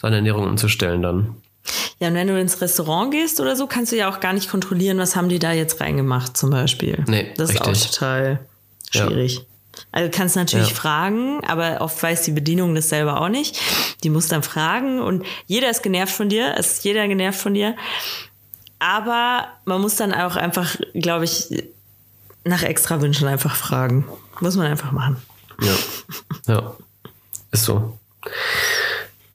seine 0.00 0.16
Ernährung 0.16 0.46
umzustellen 0.46 1.02
dann. 1.02 1.36
Ja, 2.00 2.08
und 2.08 2.14
wenn 2.14 2.26
du 2.26 2.40
ins 2.40 2.60
Restaurant 2.60 3.12
gehst 3.12 3.40
oder 3.40 3.54
so, 3.54 3.68
kannst 3.68 3.92
du 3.92 3.96
ja 3.96 4.10
auch 4.10 4.18
gar 4.18 4.32
nicht 4.32 4.50
kontrollieren, 4.50 4.98
was 4.98 5.14
haben 5.14 5.28
die 5.28 5.38
da 5.38 5.52
jetzt 5.52 5.80
reingemacht 5.80 6.36
zum 6.36 6.50
Beispiel. 6.50 7.04
Nee, 7.06 7.32
das 7.36 7.50
richtig. 7.50 7.72
ist 7.72 7.86
auch 7.86 7.92
total 7.92 8.40
schwierig. 8.90 9.36
Ja. 9.36 9.42
Also 9.90 10.10
du 10.10 10.16
kannst 10.16 10.36
natürlich 10.36 10.70
ja. 10.70 10.74
fragen, 10.74 11.44
aber 11.44 11.80
oft 11.80 12.02
weiß 12.02 12.22
die 12.22 12.32
Bedienung 12.32 12.74
das 12.74 12.88
selber 12.88 13.20
auch 13.20 13.28
nicht. 13.28 13.58
Die 14.02 14.10
muss 14.10 14.28
dann 14.28 14.42
fragen 14.42 15.00
und 15.00 15.24
jeder 15.46 15.70
ist 15.70 15.82
genervt 15.82 16.14
von 16.14 16.28
dir, 16.28 16.54
es 16.58 16.74
ist 16.74 16.84
jeder 16.84 17.06
genervt 17.08 17.40
von 17.40 17.54
dir. 17.54 17.76
Aber 18.78 19.48
man 19.64 19.80
muss 19.80 19.96
dann 19.96 20.12
auch 20.12 20.36
einfach, 20.36 20.76
glaube 20.94 21.24
ich, 21.24 21.64
nach 22.44 22.62
extra 22.62 23.00
Wünschen 23.00 23.28
einfach 23.28 23.54
fragen. 23.54 24.06
Muss 24.40 24.56
man 24.56 24.66
einfach 24.66 24.92
machen. 24.92 25.16
Ja, 25.60 25.74
ja. 26.54 26.76
ist 27.52 27.64
so. 27.64 27.98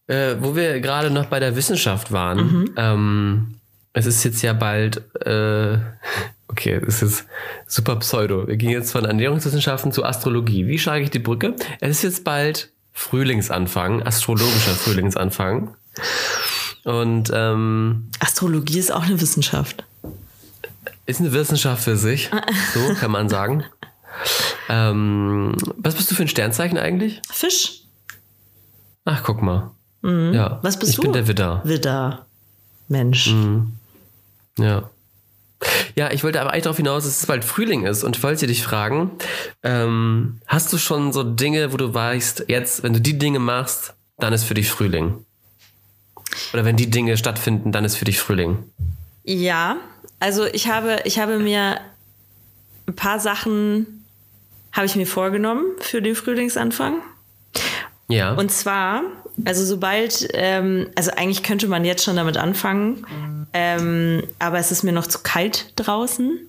Äh, 0.08 0.36
wo 0.39 0.56
wir 0.56 0.80
gerade 0.80 1.10
noch 1.10 1.26
bei 1.26 1.39
der 1.39 1.56
Wissenschaft 1.56 2.12
waren, 2.12 2.38
mhm. 2.38 2.73
ähm, 2.78 3.60
es 3.93 4.06
ist 4.06 4.23
jetzt 4.23 4.41
ja 4.41 4.54
bald 4.54 4.97
äh, 5.26 5.80
Okay, 6.50 6.80
das 6.84 7.02
ist 7.02 7.26
super 7.68 7.98
pseudo. 7.98 8.48
Wir 8.48 8.56
gehen 8.56 8.70
jetzt 8.70 8.92
von 8.92 9.06
Ernährungswissenschaften 9.06 9.92
zu 9.92 10.06
Astrologie. 10.06 10.68
Wie 10.68 10.80
schlage 10.80 11.04
ich 11.04 11.10
die 11.10 11.20
Brücke? 11.20 11.56
Es 11.82 11.98
ist 11.98 12.04
jetzt 12.04 12.24
bald 12.24 12.72
Frühlingsanfang, 12.94 14.02
astrologischer 14.04 14.72
Frühlingsanfang. 14.72 15.76
Und 16.84 17.32
ähm, 17.34 18.10
Astrologie 18.20 18.80
ist 18.80 18.92
auch 18.94 19.04
eine 19.04 19.20
Wissenschaft. 19.20 19.84
Ist 21.06 21.20
eine 21.20 21.32
Wissenschaft 21.34 21.84
für 21.84 21.98
sich, 21.98 22.30
so 22.74 22.94
kann 22.96 23.12
man 23.12 23.30
sagen. 23.30 23.64
ähm, 24.70 25.54
was 25.78 25.96
bist 25.96 26.10
du 26.12 26.16
für 26.16 26.24
ein 26.24 26.28
Sternzeichen 26.28 26.78
eigentlich? 26.78 27.22
Fisch. 27.30 27.84
Ach, 29.06 29.22
guck 29.24 29.42
mal. 29.42 29.72
Mhm. 30.02 30.34
Ja. 30.34 30.60
Was 30.64 30.80
bist 30.80 30.92
ich 30.92 30.96
du? 30.96 31.02
Ich 31.02 31.06
bin 31.06 31.14
der 31.14 31.28
Widder. 31.28 31.62
Widder. 31.66 32.26
Mensch. 32.88 33.32
Mhm. 33.32 33.74
Ja. 34.58 34.90
Ja, 35.96 36.12
ich 36.12 36.24
wollte 36.24 36.39
aber 36.39 36.52
eigentlich 36.52 36.63
darauf 36.63 36.78
hinaus, 36.78 37.04
dass 37.06 37.20
es 37.20 37.26
bald 37.26 37.43
Frühling 37.43 37.86
ist 37.86 38.04
und 38.04 38.17
ich 38.17 38.24
wollte 38.24 38.46
dich 38.48 38.63
fragen, 38.63 39.12
ähm, 39.63 40.39
hast 40.46 40.72
du 40.72 40.78
schon 40.78 41.12
so 41.12 41.24
Dinge, 41.24 41.74
wo 41.74 41.78
du 41.78 41.93
weißt, 41.93 42.46
jetzt, 42.48 42.84
wenn 42.84 42.93
du 42.93 43.02
die 43.02 43.17
Dinge 43.17 43.39
machst, 43.39 43.96
dann 44.17 44.34
ist 44.34 44.43
für 44.43 44.54
dich 44.54 44.70
Frühling? 44.70 45.26
Oder 46.54 46.65
wenn 46.65 46.76
die 46.76 46.89
Dinge 46.89 47.17
stattfinden, 47.17 47.72
dann 47.72 47.86
ist 47.86 47.96
für 47.96 48.06
dich 48.06 48.20
Frühling? 48.20 48.63
Ja, 49.24 49.78
also 50.20 50.46
ich 50.46 50.67
habe, 50.67 51.02
ich 51.06 51.20
habe 51.20 51.39
mir 51.39 51.80
ein 52.88 52.96
paar 52.96 53.20
Sachen 53.20 53.98
habe 54.78 54.86
ich 54.86 54.96
mir 54.96 55.08
vorgenommen 55.08 55.65
für 55.80 56.02
den 56.02 56.15
Frühlingsanfang. 56.15 57.02
Ja. 58.08 58.34
Und 58.34 58.52
zwar, 58.52 59.02
also 59.43 59.65
sobald, 59.65 60.28
ähm, 60.34 60.89
also 60.96 61.12
eigentlich 61.12 61.43
könnte 61.43 61.67
man 61.67 61.84
jetzt 61.84 62.04
schon 62.04 62.15
damit 62.15 62.38
anfangen, 62.38 63.06
ähm, 63.54 64.24
aber 64.40 64.60
es 64.60 64.72
ist 64.72 64.84
mir 64.84 64.92
noch 64.92 65.08
zu 65.08 65.20
kalt 65.20 65.74
draußen. 65.76 66.40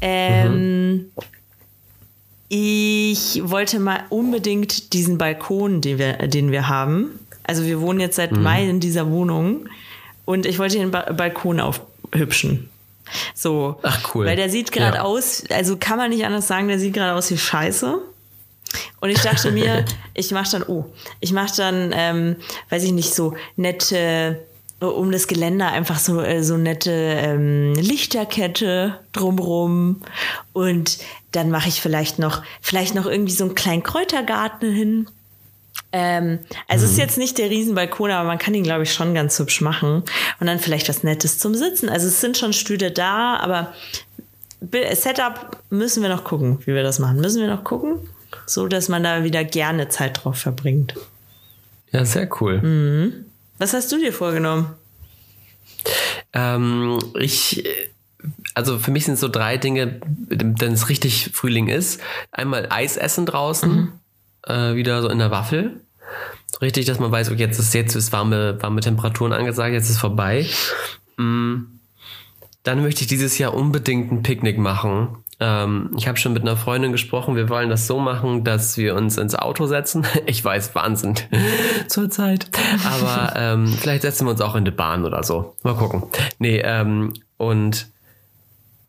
Ähm, 0.00 0.92
mhm. 0.92 1.12
Ich 2.48 3.40
wollte 3.44 3.80
mal 3.80 4.04
unbedingt 4.10 4.92
diesen 4.92 5.18
Balkon, 5.18 5.80
den 5.80 5.98
wir, 5.98 6.14
den 6.28 6.52
wir 6.52 6.68
haben. 6.68 7.18
Also 7.42 7.64
wir 7.64 7.80
wohnen 7.80 8.00
jetzt 8.00 8.16
seit 8.16 8.32
mhm. 8.32 8.42
Mai 8.42 8.68
in 8.68 8.80
dieser 8.80 9.10
Wohnung 9.10 9.68
und 10.24 10.46
ich 10.46 10.58
wollte 10.58 10.78
den 10.78 10.90
ba 10.90 11.12
Balkon 11.12 11.60
aufhübschen. 11.60 12.70
So. 13.34 13.78
Ach 13.82 14.14
cool. 14.14 14.26
Weil 14.26 14.36
der 14.36 14.48
sieht 14.50 14.72
gerade 14.72 14.98
ja. 14.98 15.02
aus, 15.02 15.44
also 15.50 15.76
kann 15.76 15.98
man 15.98 16.10
nicht 16.10 16.24
anders 16.24 16.46
sagen, 16.46 16.68
der 16.68 16.78
sieht 16.78 16.94
gerade 16.94 17.14
aus 17.14 17.30
wie 17.30 17.38
Scheiße. 17.38 17.98
Und 19.00 19.10
ich 19.10 19.20
dachte 19.20 19.52
mir, 19.52 19.84
ich 20.14 20.30
mache 20.30 20.50
dann, 20.52 20.62
oh, 20.64 20.86
ich 21.20 21.32
mache 21.32 21.54
dann, 21.56 21.92
ähm, 21.94 22.36
weiß 22.70 22.84
ich 22.84 22.92
nicht, 22.92 23.14
so 23.14 23.34
nette 23.56 24.44
um 24.90 25.10
das 25.12 25.26
Geländer 25.26 25.68
einfach 25.68 25.98
so, 25.98 26.20
äh, 26.20 26.42
so 26.42 26.56
nette 26.56 26.90
ähm, 26.90 27.74
Lichterkette 27.74 28.98
drumrum. 29.12 30.02
Und 30.52 30.98
dann 31.32 31.50
mache 31.50 31.68
ich 31.68 31.80
vielleicht 31.80 32.18
noch, 32.18 32.42
vielleicht 32.60 32.94
noch 32.94 33.06
irgendwie 33.06 33.32
so 33.32 33.44
einen 33.44 33.54
kleinen 33.54 33.82
Kräutergarten 33.82 34.72
hin. 34.72 35.06
Ähm, 35.92 36.40
also 36.68 36.86
mhm. 36.86 36.92
ist 36.92 36.98
jetzt 36.98 37.18
nicht 37.18 37.38
der 37.38 37.50
Riesenbalkon, 37.50 38.10
aber 38.10 38.26
man 38.26 38.38
kann 38.38 38.54
ihn, 38.54 38.64
glaube 38.64 38.82
ich, 38.82 38.92
schon 38.92 39.14
ganz 39.14 39.38
hübsch 39.38 39.60
machen. 39.60 40.02
Und 40.40 40.46
dann 40.46 40.58
vielleicht 40.58 40.88
was 40.88 41.02
Nettes 41.02 41.38
zum 41.38 41.54
Sitzen. 41.54 41.88
Also 41.88 42.08
es 42.08 42.20
sind 42.20 42.36
schon 42.36 42.52
Stühle 42.52 42.90
da, 42.90 43.36
aber 43.36 43.72
Setup 44.94 45.58
müssen 45.70 46.02
wir 46.02 46.08
noch 46.08 46.24
gucken, 46.24 46.58
wie 46.64 46.74
wir 46.74 46.82
das 46.82 46.98
machen. 46.98 47.20
Müssen 47.20 47.40
wir 47.40 47.48
noch 47.48 47.64
gucken, 47.64 47.98
so 48.46 48.66
dass 48.66 48.88
man 48.88 49.02
da 49.02 49.24
wieder 49.24 49.44
gerne 49.44 49.88
Zeit 49.88 50.24
drauf 50.24 50.38
verbringt. 50.38 50.94
Ja, 51.92 52.04
sehr 52.04 52.28
cool. 52.40 52.60
Mhm. 52.60 53.26
Was 53.64 53.72
hast 53.72 53.90
du 53.90 53.96
dir 53.96 54.12
vorgenommen? 54.12 54.74
Ähm, 56.34 56.98
ich, 57.18 57.64
also 58.52 58.78
für 58.78 58.90
mich 58.90 59.06
sind 59.06 59.18
so 59.18 59.26
drei 59.26 59.56
Dinge, 59.56 60.02
wenn 60.28 60.72
es 60.74 60.90
richtig 60.90 61.30
Frühling 61.32 61.68
ist. 61.68 61.98
Einmal 62.30 62.66
Eis 62.68 62.98
essen 62.98 63.24
draußen, 63.24 63.74
mhm. 63.74 63.92
äh, 64.42 64.74
wieder 64.74 65.00
so 65.00 65.08
in 65.08 65.18
der 65.18 65.30
Waffel. 65.30 65.80
Richtig, 66.60 66.84
dass 66.84 66.98
man 66.98 67.10
weiß, 67.10 67.30
okay, 67.30 67.40
jetzt 67.40 67.58
ist 67.58 67.72
jetzt 67.72 67.94
ist 67.94 68.12
warme, 68.12 68.62
warme 68.62 68.82
Temperaturen 68.82 69.32
angesagt, 69.32 69.72
jetzt 69.72 69.88
ist 69.88 69.96
vorbei. 69.96 70.46
Mhm. 71.16 71.80
Dann 72.64 72.82
möchte 72.82 73.00
ich 73.00 73.06
dieses 73.06 73.38
Jahr 73.38 73.54
unbedingt 73.54 74.12
ein 74.12 74.22
Picknick 74.22 74.58
machen. 74.58 75.23
Ähm, 75.40 75.90
ich 75.96 76.06
habe 76.06 76.16
schon 76.18 76.32
mit 76.32 76.42
einer 76.42 76.56
Freundin 76.56 76.92
gesprochen, 76.92 77.34
wir 77.36 77.48
wollen 77.48 77.68
das 77.68 77.86
so 77.86 77.98
machen, 77.98 78.44
dass 78.44 78.76
wir 78.76 78.94
uns 78.94 79.16
ins 79.18 79.34
Auto 79.34 79.66
setzen. 79.66 80.06
Ich 80.26 80.44
weiß, 80.44 80.74
Wahnsinn 80.74 81.14
zur 81.88 82.08
Zeit. 82.10 82.48
Aber 82.84 83.34
ähm, 83.36 83.66
vielleicht 83.68 84.02
setzen 84.02 84.26
wir 84.26 84.30
uns 84.30 84.40
auch 84.40 84.54
in 84.54 84.64
die 84.64 84.70
Bahn 84.70 85.04
oder 85.04 85.22
so. 85.22 85.54
Mal 85.62 85.74
gucken. 85.74 86.04
Nee, 86.38 86.60
ähm, 86.64 87.14
und 87.36 87.88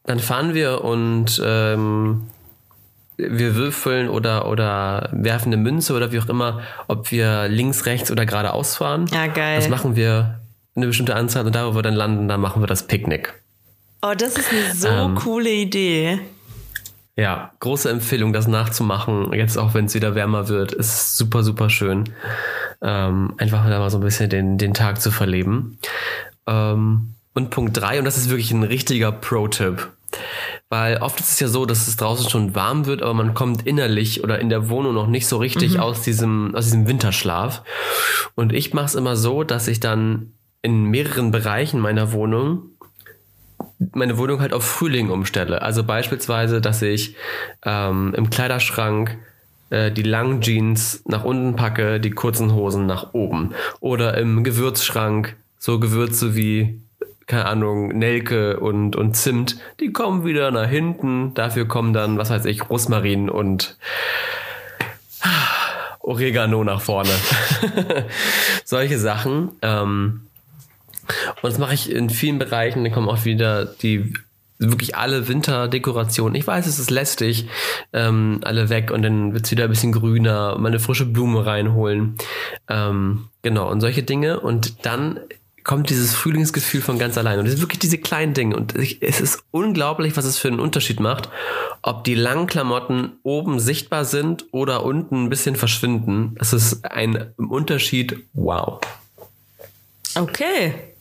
dann 0.03 0.19
fahren 0.19 0.53
wir 0.53 0.84
und 0.84 1.41
ähm, 1.43 2.27
wir 3.17 3.55
würfeln 3.55 4.10
oder, 4.10 4.47
oder 4.47 5.10
werfen 5.13 5.51
eine 5.53 5.58
Münze 5.62 5.93
oder 5.95 6.12
wie 6.12 6.19
auch 6.19 6.27
immer, 6.29 6.62
ob 6.88 7.12
wir 7.12 7.47
links, 7.47 7.86
rechts 7.86 8.12
oder 8.12 8.25
geradeaus 8.25 8.77
fahren. 8.77 9.08
Ja, 9.12 9.27
geil. 9.27 9.55
Das 9.58 9.69
machen 9.69 9.95
wir 9.95 10.39
eine 10.75 10.88
bestimmte 10.88 11.15
Anzahl 11.15 11.45
und 11.45 11.55
da, 11.55 11.65
wo 11.67 11.75
wir 11.75 11.81
dann 11.81 11.93
landen, 11.93 12.27
da 12.27 12.38
machen 12.38 12.62
wir 12.62 12.67
das 12.67 12.86
Picknick. 12.88 13.34
Oh, 14.01 14.13
das 14.15 14.36
ist 14.38 14.51
eine 14.51 14.75
so 14.75 14.88
Ähm. 14.88 15.15
coole 15.15 15.49
Idee. 15.49 16.19
Ja, 17.17 17.51
große 17.60 17.89
Empfehlung, 17.89 18.34
das 18.34 18.47
nachzumachen. 18.47 19.32
Jetzt 19.32 19.58
auch, 19.58 19.73
wenn 19.73 19.86
es 19.86 19.93
wieder 19.93 20.15
wärmer 20.15 20.49
wird, 20.49 20.73
ist 20.73 21.15
super, 21.15 21.43
super 21.43 21.69
schön. 21.69 22.10
Ähm, 22.82 23.34
einfach 23.38 23.67
da 23.69 23.80
mal 23.80 23.89
so 23.89 23.99
ein 23.99 24.04
bisschen 24.04 24.30
den, 24.30 24.58
den 24.58 24.73
Tag 24.73 25.01
zu 25.01 25.12
verleben. 25.12 25.80
Ähm, 26.45 27.15
und 27.34 27.51
Punkt 27.51 27.78
drei 27.78 27.99
und 27.99 28.06
das 28.06 28.17
ist 28.17 28.30
wirklich 28.30 28.51
ein 28.51 28.63
richtiger 28.63 29.13
Pro-Tipp. 29.13 29.89
Weil 30.69 30.97
oft 30.97 31.19
ist 31.19 31.32
es 31.32 31.39
ja 31.39 31.47
so, 31.47 31.65
dass 31.65 31.88
es 31.88 31.97
draußen 31.97 32.30
schon 32.30 32.56
warm 32.56 32.86
wird, 32.86 33.01
aber 33.01 33.13
man 33.13 33.34
kommt 33.34 33.65
innerlich 33.65 34.23
oder 34.23 34.39
in 34.39 34.49
der 34.49 34.69
Wohnung 34.69 34.93
noch 34.93 35.08
nicht 35.08 35.28
so 35.28 35.38
richtig 35.38 35.80
aus, 35.80 36.01
diesem, 36.01 36.54
aus 36.56 36.65
diesem 36.65 36.88
Winterschlaf. 36.88 37.63
Und 38.36 38.51
ich 38.51 38.73
mache 38.73 38.86
es 38.86 38.95
immer 38.95 39.15
so, 39.15 39.43
dass 39.43 39.67
ich 39.67 39.80
dann 39.80 40.34
in 40.62 40.86
mehreren 40.86 41.32
Bereichen 41.32 41.80
meiner 41.80 42.12
Wohnung 42.12 42.71
meine 43.93 44.17
Wohnung 44.17 44.39
halt 44.39 44.53
auf 44.53 44.63
Frühling 44.63 45.09
umstelle. 45.09 45.61
Also 45.61 45.83
beispielsweise, 45.83 46.61
dass 46.61 46.81
ich 46.81 47.15
ähm, 47.63 48.13
im 48.15 48.29
Kleiderschrank 48.29 49.17
äh, 49.69 49.91
die 49.91 50.03
langen 50.03 50.41
Jeans 50.41 51.03
nach 51.05 51.23
unten 51.23 51.55
packe, 51.55 51.99
die 51.99 52.11
kurzen 52.11 52.53
Hosen 52.53 52.85
nach 52.85 53.13
oben. 53.13 53.53
Oder 53.79 54.17
im 54.17 54.43
Gewürzschrank 54.43 55.35
so 55.57 55.79
Gewürze 55.79 56.35
wie, 56.35 56.79
keine 57.25 57.45
Ahnung, 57.45 57.89
Nelke 57.89 58.59
und, 58.59 58.95
und 58.95 59.15
Zimt, 59.15 59.57
die 59.79 59.91
kommen 59.91 60.25
wieder 60.25 60.51
nach 60.51 60.69
hinten. 60.69 61.33
Dafür 61.33 61.67
kommen 61.67 61.93
dann, 61.93 62.17
was 62.17 62.29
weiß 62.29 62.45
ich, 62.45 62.69
Rosmarin 62.69 63.29
und 63.29 63.77
Oregano 66.01 66.63
nach 66.63 66.81
vorne. 66.81 67.09
Solche 68.63 68.99
Sachen. 68.99 69.51
Ähm, 69.63 70.24
und 71.41 71.43
das 71.43 71.57
mache 71.57 71.73
ich 71.73 71.91
in 71.91 72.09
vielen 72.09 72.39
Bereichen. 72.39 72.83
Dann 72.83 72.93
kommen 72.93 73.09
auch 73.09 73.25
wieder 73.25 73.65
die 73.65 74.13
wirklich 74.57 74.95
alle 74.95 75.27
Winterdekorationen. 75.27 76.35
Ich 76.35 76.47
weiß, 76.47 76.65
es 76.65 76.79
ist 76.79 76.89
lästig, 76.89 77.47
ähm, 77.93 78.39
alle 78.43 78.69
weg 78.69 78.91
und 78.91 79.01
dann 79.01 79.33
wird's 79.33 79.51
wieder 79.51 79.65
ein 79.65 79.69
bisschen 79.69 79.91
grüner, 79.91 80.57
mal 80.57 80.69
eine 80.69 80.79
frische 80.79 81.05
Blume 81.05 81.45
reinholen. 81.45 82.15
Ähm, 82.69 83.27
genau, 83.41 83.69
und 83.69 83.81
solche 83.81 84.03
Dinge. 84.03 84.39
Und 84.39 84.85
dann 84.85 85.19
kommt 85.65 85.89
dieses 85.89 86.13
Frühlingsgefühl 86.13 86.81
von 86.81 86.99
ganz 86.99 87.17
allein. 87.17 87.39
Und 87.39 87.45
es 87.45 87.53
sind 87.53 87.61
wirklich 87.61 87.79
diese 87.79 87.97
kleinen 87.97 88.33
Dinge. 88.33 88.55
Und 88.55 88.75
ich, 88.75 89.01
es 89.01 89.19
ist 89.19 89.43
unglaublich, 89.51 90.15
was 90.15 90.23
es 90.23 90.37
für 90.37 90.47
einen 90.47 90.59
Unterschied 90.59 90.99
macht, 90.99 91.29
ob 91.81 92.03
die 92.03 92.15
langen 92.15 92.47
Klamotten 92.47 93.13
oben 93.23 93.59
sichtbar 93.59 94.05
sind 94.05 94.45
oder 94.51 94.85
unten 94.85 95.25
ein 95.25 95.29
bisschen 95.29 95.55
verschwinden. 95.55 96.35
Es 96.39 96.53
ist 96.53 96.85
ein 96.85 97.33
Unterschied. 97.37 98.23
Wow. 98.33 98.79
Okay. 100.13 100.94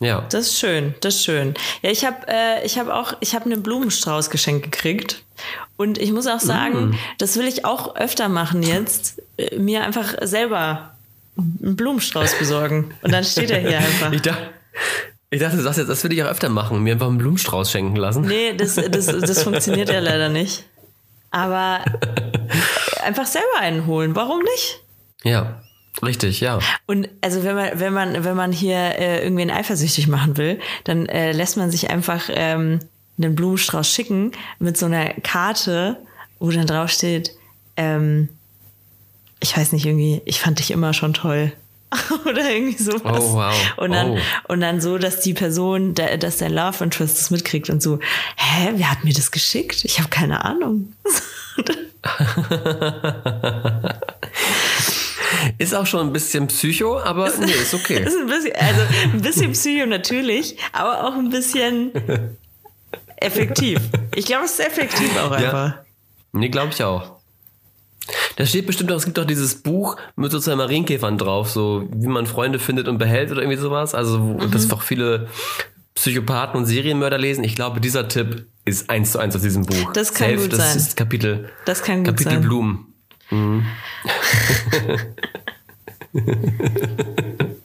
Ja. 0.00 0.26
Das 0.30 0.48
ist 0.48 0.58
schön, 0.58 0.94
das 1.00 1.14
ist 1.16 1.24
schön. 1.24 1.54
Ja, 1.82 1.90
ich 1.90 2.04
habe 2.04 2.16
äh, 2.28 2.64
ich 2.66 2.78
habe 2.78 2.94
auch 2.94 3.14
ich 3.20 3.34
habe 3.34 3.46
einen 3.46 3.62
Blumenstrauß 3.62 4.28
geschenkt 4.30 4.64
gekriegt 4.70 5.22
und 5.78 5.96
ich 5.98 6.12
muss 6.12 6.26
auch 6.26 6.40
sagen, 6.40 6.90
Mm. 6.90 6.94
das 7.18 7.36
will 7.38 7.46
ich 7.46 7.64
auch 7.64 7.96
öfter 7.96 8.28
machen 8.28 8.62
jetzt, 8.62 9.22
äh, 9.38 9.58
mir 9.58 9.84
einfach 9.84 10.14
selber 10.22 10.94
einen 11.38 11.76
Blumenstrauß 11.76 12.34
besorgen 12.38 12.92
und 13.02 13.12
dann 13.12 13.24
steht 13.24 13.50
er 13.50 13.60
hier 13.60 13.78
einfach. 13.78 14.12
Ich 14.12 14.20
dachte, 14.22 14.50
ich 15.30 15.40
dachte, 15.40 15.56
du 15.56 15.62
sagst 15.62 15.78
jetzt, 15.78 15.88
das 15.88 16.02
würde 16.04 16.14
ich 16.14 16.22
auch 16.22 16.28
öfter 16.28 16.50
machen, 16.50 16.82
mir 16.82 16.92
einfach 16.92 17.08
einen 17.08 17.18
Blumenstrauß 17.18 17.70
schenken 17.70 17.96
lassen. 17.96 18.22
Nee, 18.22 18.52
das, 18.54 18.74
das, 18.74 19.06
das 19.06 19.42
funktioniert 19.42 19.88
ja 19.88 20.00
leider 20.00 20.28
nicht. 20.28 20.64
Aber 21.30 21.80
einfach 23.02 23.26
selber 23.26 23.58
einen 23.60 23.86
holen, 23.86 24.14
warum 24.14 24.40
nicht? 24.42 24.80
Ja, 25.24 25.62
richtig, 26.02 26.40
ja. 26.40 26.58
Und 26.86 27.08
also 27.20 27.44
wenn 27.44 27.56
man, 27.56 27.80
wenn 27.80 27.92
man, 27.92 28.24
wenn 28.24 28.36
man 28.36 28.52
hier 28.52 28.76
äh, 28.76 29.22
irgendwen 29.22 29.50
eifersüchtig 29.50 30.08
machen 30.08 30.36
will, 30.36 30.60
dann 30.84 31.06
äh, 31.06 31.32
lässt 31.32 31.56
man 31.56 31.70
sich 31.70 31.90
einfach 31.90 32.24
ähm, 32.28 32.80
einen 33.18 33.34
Blumenstrauß 33.34 33.90
schicken 33.90 34.32
mit 34.58 34.76
so 34.76 34.86
einer 34.86 35.14
Karte, 35.22 35.96
wo 36.38 36.50
dann 36.50 36.66
drauf 36.66 36.90
steht, 36.90 37.30
ähm, 37.76 38.28
ich 39.40 39.56
weiß 39.56 39.72
nicht, 39.72 39.86
irgendwie, 39.86 40.22
ich 40.24 40.40
fand 40.40 40.58
dich 40.58 40.70
immer 40.70 40.92
schon 40.92 41.14
toll. 41.14 41.52
Oder 42.26 42.50
irgendwie 42.50 42.82
sowas. 42.82 43.22
Oh, 43.22 43.34
wow. 43.34 43.54
Und 43.76 43.92
dann, 43.92 44.10
Oh. 44.10 44.18
und 44.48 44.60
dann 44.60 44.80
so, 44.80 44.98
dass 44.98 45.20
die 45.20 45.34
Person, 45.34 45.94
der, 45.94 46.18
dass 46.18 46.38
dein 46.38 46.52
Love 46.52 46.84
Interest 46.84 47.16
das 47.16 47.30
mitkriegt 47.30 47.70
und 47.70 47.82
so, 47.82 48.00
hä, 48.36 48.72
wer 48.74 48.90
hat 48.90 49.04
mir 49.04 49.14
das 49.14 49.30
geschickt? 49.30 49.84
Ich 49.84 49.98
habe 49.98 50.08
keine 50.08 50.44
Ahnung. 50.44 50.92
Ist 55.58 55.74
auch 55.74 55.86
schon 55.86 56.06
ein 56.06 56.12
bisschen 56.12 56.46
Psycho, 56.48 56.98
aber 57.00 57.30
nee, 57.38 57.50
ist 57.50 57.72
okay. 57.74 58.02
ist 58.06 58.16
ein 58.16 58.26
bisschen, 58.26 58.52
also 58.56 58.80
ein 59.14 59.20
bisschen 59.22 59.52
Psycho 59.52 59.86
natürlich, 59.86 60.56
aber 60.72 61.04
auch 61.04 61.14
ein 61.14 61.30
bisschen 61.30 61.92
effektiv. 63.16 63.80
Ich 64.14 64.26
glaube, 64.26 64.44
es 64.44 64.52
ist 64.58 64.60
effektiv 64.66 65.16
auch 65.18 65.30
einfach. 65.30 65.76
Nee, 66.32 66.48
glaube 66.50 66.72
ich 66.72 66.82
auch. 66.82 67.16
Da 68.36 68.44
steht 68.46 68.66
bestimmt 68.66 68.92
auch, 68.92 68.96
es 68.96 69.04
gibt 69.06 69.18
auch 69.18 69.24
dieses 69.24 69.62
Buch 69.62 69.96
mit 70.14 70.30
so 70.30 70.38
zwei 70.38 70.54
Marienkäfern 70.56 71.16
drauf, 71.18 71.50
so 71.50 71.88
wie 71.92 72.06
man 72.06 72.26
Freunde 72.26 72.58
findet 72.58 72.86
und 72.86 72.98
behält 72.98 73.32
oder 73.32 73.40
irgendwie 73.40 73.58
sowas. 73.58 73.94
Also, 73.94 74.20
wo 74.22 74.32
Mhm. 74.44 74.50
das 74.50 74.70
auch 74.70 74.82
viele 74.82 75.28
Psychopathen 75.94 76.58
und 76.60 76.66
Serienmörder 76.66 77.16
lesen. 77.18 77.42
Ich 77.42 77.54
glaube, 77.56 77.80
dieser 77.80 78.06
Tipp 78.08 78.46
ist 78.66 78.90
eins 78.90 79.12
zu 79.12 79.18
eins 79.18 79.34
aus 79.34 79.42
diesem 79.42 79.64
Buch. 79.64 79.92
Das 79.94 80.12
kann 80.12 80.36
gut 80.36 80.52
das 80.52 80.58
sein. 80.58 80.76
ist 80.76 80.96
Kapitel, 80.96 81.50
Das 81.64 81.82
kann 81.82 81.98
gut 82.04 82.08
Kapitel 82.08 82.32
sein. 82.32 82.42
Blumen. 82.42 82.92
Mhm. 83.30 83.66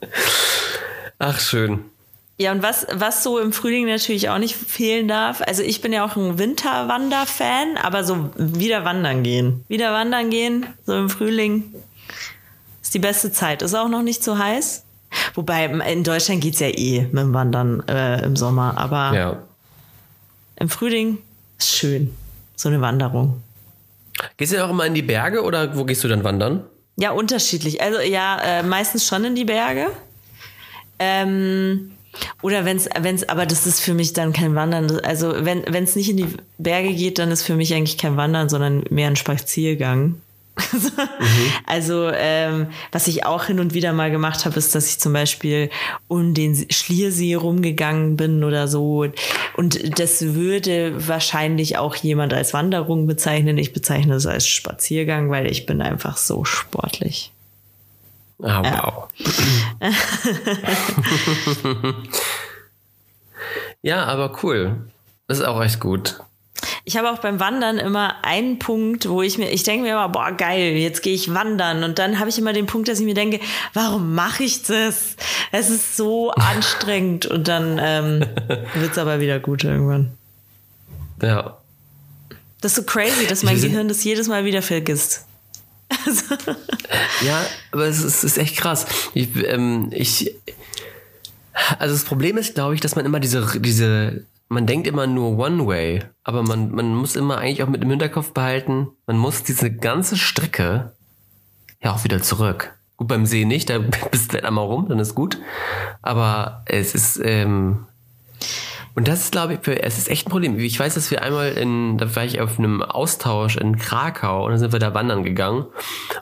Ach, 1.19 1.39
schön. 1.39 1.79
Ja, 2.37 2.51
und 2.51 2.63
was, 2.63 2.87
was 2.91 3.21
so 3.23 3.37
im 3.37 3.53
Frühling 3.53 3.85
natürlich 3.85 4.29
auch 4.29 4.39
nicht 4.39 4.55
fehlen 4.55 5.07
darf, 5.07 5.41
also 5.45 5.61
ich 5.61 5.81
bin 5.81 5.93
ja 5.93 6.03
auch 6.03 6.15
ein 6.15 6.39
Winterwander-Fan, 6.39 7.77
aber 7.81 8.03
so 8.03 8.31
wieder 8.35 8.83
wandern 8.83 9.21
gehen. 9.21 9.63
Wieder 9.67 9.93
wandern 9.93 10.31
gehen, 10.31 10.65
so 10.85 10.93
im 10.97 11.09
Frühling, 11.09 11.71
ist 12.81 12.93
die 12.95 12.99
beste 12.99 13.31
Zeit. 13.31 13.61
Ist 13.61 13.75
auch 13.75 13.89
noch 13.89 14.01
nicht 14.01 14.23
so 14.23 14.39
heiß. 14.39 14.83
Wobei 15.35 15.65
in 15.65 16.03
Deutschland 16.03 16.41
geht's 16.41 16.59
ja 16.59 16.67
eh 16.69 17.01
mit 17.11 17.19
dem 17.21 17.33
Wandern 17.33 17.83
äh, 17.87 18.23
im 18.25 18.35
Sommer, 18.35 18.75
aber 18.77 19.15
Ja. 19.15 19.37
im 20.55 20.69
Frühling 20.69 21.19
ist 21.59 21.75
schön. 21.75 22.15
So 22.55 22.69
eine 22.69 22.81
Wanderung. 22.81 23.41
Gehst 24.37 24.51
du 24.51 24.55
denn 24.55 24.65
auch 24.65 24.69
immer 24.71 24.85
in 24.85 24.93
die 24.95 25.01
Berge 25.03 25.43
oder 25.43 25.75
wo 25.77 25.83
gehst 25.85 26.03
du 26.03 26.07
dann 26.07 26.23
wandern? 26.23 26.63
Ja, 27.01 27.13
unterschiedlich. 27.13 27.81
Also 27.81 27.99
ja, 27.99 28.39
äh, 28.43 28.61
meistens 28.61 29.07
schon 29.07 29.25
in 29.25 29.33
die 29.33 29.43
Berge. 29.43 29.87
Ähm, 30.99 31.93
oder 32.43 32.63
wenn's, 32.63 32.87
wenn's, 32.99 33.27
aber 33.27 33.47
das 33.47 33.65
ist 33.65 33.79
für 33.79 33.95
mich 33.95 34.13
dann 34.13 34.33
kein 34.33 34.53
Wandern. 34.53 34.99
Also 34.99 35.33
wenn 35.43 35.63
es 35.83 35.95
nicht 35.95 36.11
in 36.11 36.17
die 36.17 36.27
Berge 36.59 36.93
geht, 36.93 37.17
dann 37.17 37.31
ist 37.31 37.41
für 37.41 37.55
mich 37.55 37.73
eigentlich 37.73 37.97
kein 37.97 38.17
Wandern, 38.17 38.49
sondern 38.49 38.83
mehr 38.91 39.07
ein 39.07 39.15
Spaziergang. 39.15 40.21
Also 41.65 42.09
ähm, 42.13 42.67
was 42.91 43.07
ich 43.07 43.25
auch 43.25 43.45
hin 43.45 43.59
und 43.59 43.73
wieder 43.73 43.93
mal 43.93 44.11
gemacht 44.11 44.45
habe, 44.45 44.57
ist, 44.57 44.75
dass 44.75 44.89
ich 44.89 44.99
zum 44.99 45.13
Beispiel 45.13 45.69
um 46.07 46.33
den 46.33 46.67
Schliersee 46.69 47.35
rumgegangen 47.35 48.17
bin 48.17 48.43
oder 48.43 48.67
so. 48.67 49.05
Und 49.55 49.99
das 49.99 50.33
würde 50.33 51.07
wahrscheinlich 51.07 51.77
auch 51.77 51.95
jemand 51.95 52.33
als 52.33 52.53
Wanderung 52.53 53.07
bezeichnen. 53.07 53.57
Ich 53.57 53.73
bezeichne 53.73 54.15
es 54.15 54.25
als 54.25 54.47
Spaziergang, 54.47 55.29
weil 55.29 55.49
ich 55.49 55.65
bin 55.65 55.81
einfach 55.81 56.17
so 56.17 56.45
sportlich. 56.45 57.31
Ah, 58.41 58.63
wow. 58.63 59.07
ja, 63.81 64.03
aber 64.05 64.43
cool. 64.43 64.87
Das 65.27 65.39
ist 65.39 65.45
auch 65.45 65.63
echt 65.63 65.79
gut. 65.79 66.21
Ich 66.83 66.97
habe 66.97 67.11
auch 67.11 67.19
beim 67.19 67.39
Wandern 67.39 67.77
immer 67.77 68.23
einen 68.23 68.59
Punkt, 68.59 69.07
wo 69.07 69.21
ich 69.21 69.37
mir, 69.37 69.51
ich 69.51 69.63
denke 69.63 69.83
mir 69.83 69.91
immer, 69.91 70.09
boah, 70.09 70.31
geil, 70.31 70.73
jetzt 70.77 71.03
gehe 71.03 71.13
ich 71.13 71.33
wandern. 71.33 71.83
Und 71.83 71.99
dann 71.99 72.19
habe 72.19 72.29
ich 72.29 72.39
immer 72.39 72.53
den 72.53 72.65
Punkt, 72.65 72.87
dass 72.87 72.99
ich 72.99 73.05
mir 73.05 73.13
denke, 73.13 73.39
warum 73.73 74.15
mache 74.15 74.43
ich 74.43 74.63
das? 74.63 75.15
Es 75.51 75.69
ist 75.69 75.95
so 75.95 76.31
anstrengend. 76.35 77.25
Und 77.27 77.47
dann 77.47 77.79
ähm, 77.81 78.25
wird 78.75 78.91
es 78.91 78.97
aber 78.97 79.19
wieder 79.19 79.39
gut 79.39 79.63
irgendwann. 79.63 80.11
Ja. 81.21 81.57
Das 82.61 82.71
ist 82.71 82.75
so 82.77 82.83
crazy, 82.83 83.27
dass 83.27 83.43
mein 83.43 83.59
Gehirn 83.59 83.87
das 83.87 84.03
jedes 84.03 84.27
Mal 84.27 84.45
wieder 84.45 84.61
vergisst. 84.61 85.25
Also, 86.05 86.35
Ja, 87.25 87.45
aber 87.71 87.85
es 87.85 87.99
ist, 87.99 88.05
es 88.05 88.23
ist 88.23 88.37
echt 88.37 88.57
krass. 88.57 88.85
Ich, 89.13 89.29
ähm, 89.47 89.89
ich, 89.91 90.35
also 91.79 91.93
das 91.93 92.03
Problem 92.03 92.37
ist, 92.37 92.55
glaube 92.55 92.75
ich, 92.75 92.81
dass 92.81 92.95
man 92.95 93.05
immer 93.05 93.19
diese, 93.19 93.59
diese, 93.59 94.25
man 94.51 94.67
denkt 94.67 94.85
immer 94.85 95.07
nur 95.07 95.37
One 95.37 95.65
Way, 95.65 96.03
aber 96.25 96.43
man, 96.43 96.71
man 96.71 96.93
muss 96.93 97.15
immer 97.15 97.37
eigentlich 97.37 97.63
auch 97.63 97.69
mit 97.69 97.81
im 97.81 97.89
Hinterkopf 97.89 98.33
behalten, 98.33 98.89
man 99.05 99.17
muss 99.17 99.43
diese 99.43 99.71
ganze 99.71 100.17
Strecke 100.17 100.91
ja 101.81 101.93
auch 101.93 102.03
wieder 102.03 102.21
zurück. 102.21 102.77
Gut, 102.97 103.07
beim 103.07 103.25
See 103.25 103.45
nicht, 103.45 103.69
da 103.69 103.79
bist 104.11 104.33
du 104.33 104.43
einmal 104.43 104.65
rum, 104.65 104.89
dann 104.89 104.99
ist 104.99 105.15
gut. 105.15 105.39
Aber 106.01 106.63
es 106.65 106.93
ist, 106.93 107.21
ähm, 107.23 107.85
Und 108.93 109.07
das 109.07 109.21
ist, 109.21 109.31
glaube 109.31 109.53
ich, 109.53 109.67
es 109.67 109.97
ist 109.97 110.09
echt 110.09 110.27
ein 110.27 110.31
Problem. 110.31 110.59
Ich 110.59 110.79
weiß, 110.79 110.95
dass 110.95 111.11
wir 111.11 111.21
einmal 111.21 111.51
in, 111.53 111.97
da 111.97 112.13
war 112.15 112.25
ich 112.25 112.41
auf 112.41 112.59
einem 112.59 112.81
Austausch 112.81 113.55
in 113.57 113.77
Krakau 113.77 114.45
und 114.45 114.51
dann 114.51 114.59
sind 114.59 114.73
wir 114.73 114.79
da 114.79 114.93
wandern 114.93 115.23
gegangen. 115.23 115.65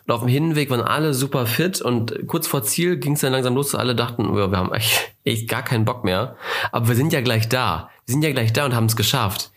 Und 0.05 0.13
auf 0.13 0.21
dem 0.21 0.29
Hinweg 0.29 0.69
waren 0.69 0.81
alle 0.81 1.13
super 1.13 1.45
fit 1.45 1.81
und 1.81 2.27
kurz 2.27 2.47
vor 2.47 2.63
Ziel 2.63 2.97
ging 2.97 3.13
es 3.13 3.21
dann 3.21 3.31
langsam 3.31 3.55
los, 3.55 3.73
alle 3.73 3.95
dachten, 3.95 4.35
wir 4.35 4.51
haben 4.51 4.73
echt, 4.73 5.15
echt 5.23 5.47
gar 5.47 5.63
keinen 5.63 5.85
Bock 5.85 6.03
mehr. 6.03 6.35
Aber 6.71 6.87
wir 6.87 6.95
sind 6.95 7.11
ja 7.11 7.21
gleich 7.21 7.49
da. 7.49 7.89
Wir 8.05 8.13
sind 8.13 8.23
ja 8.23 8.31
gleich 8.31 8.53
da 8.53 8.65
und 8.65 8.75
haben 8.75 8.85
es 8.85 8.95
geschafft. 8.95 9.51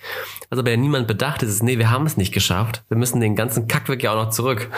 Was 0.52 0.58
aber 0.58 0.68
ja 0.68 0.76
niemand 0.76 1.06
bedacht 1.06 1.42
ist, 1.42 1.48
ist, 1.48 1.62
nee, 1.62 1.78
wir 1.78 1.90
haben 1.90 2.04
es 2.04 2.18
nicht 2.18 2.30
geschafft. 2.30 2.82
Wir 2.90 2.98
müssen 2.98 3.22
den 3.22 3.36
ganzen 3.36 3.68
Kackweg 3.68 4.02
ja 4.02 4.12
auch 4.12 4.26
noch 4.26 4.30
zurück. 4.32 4.68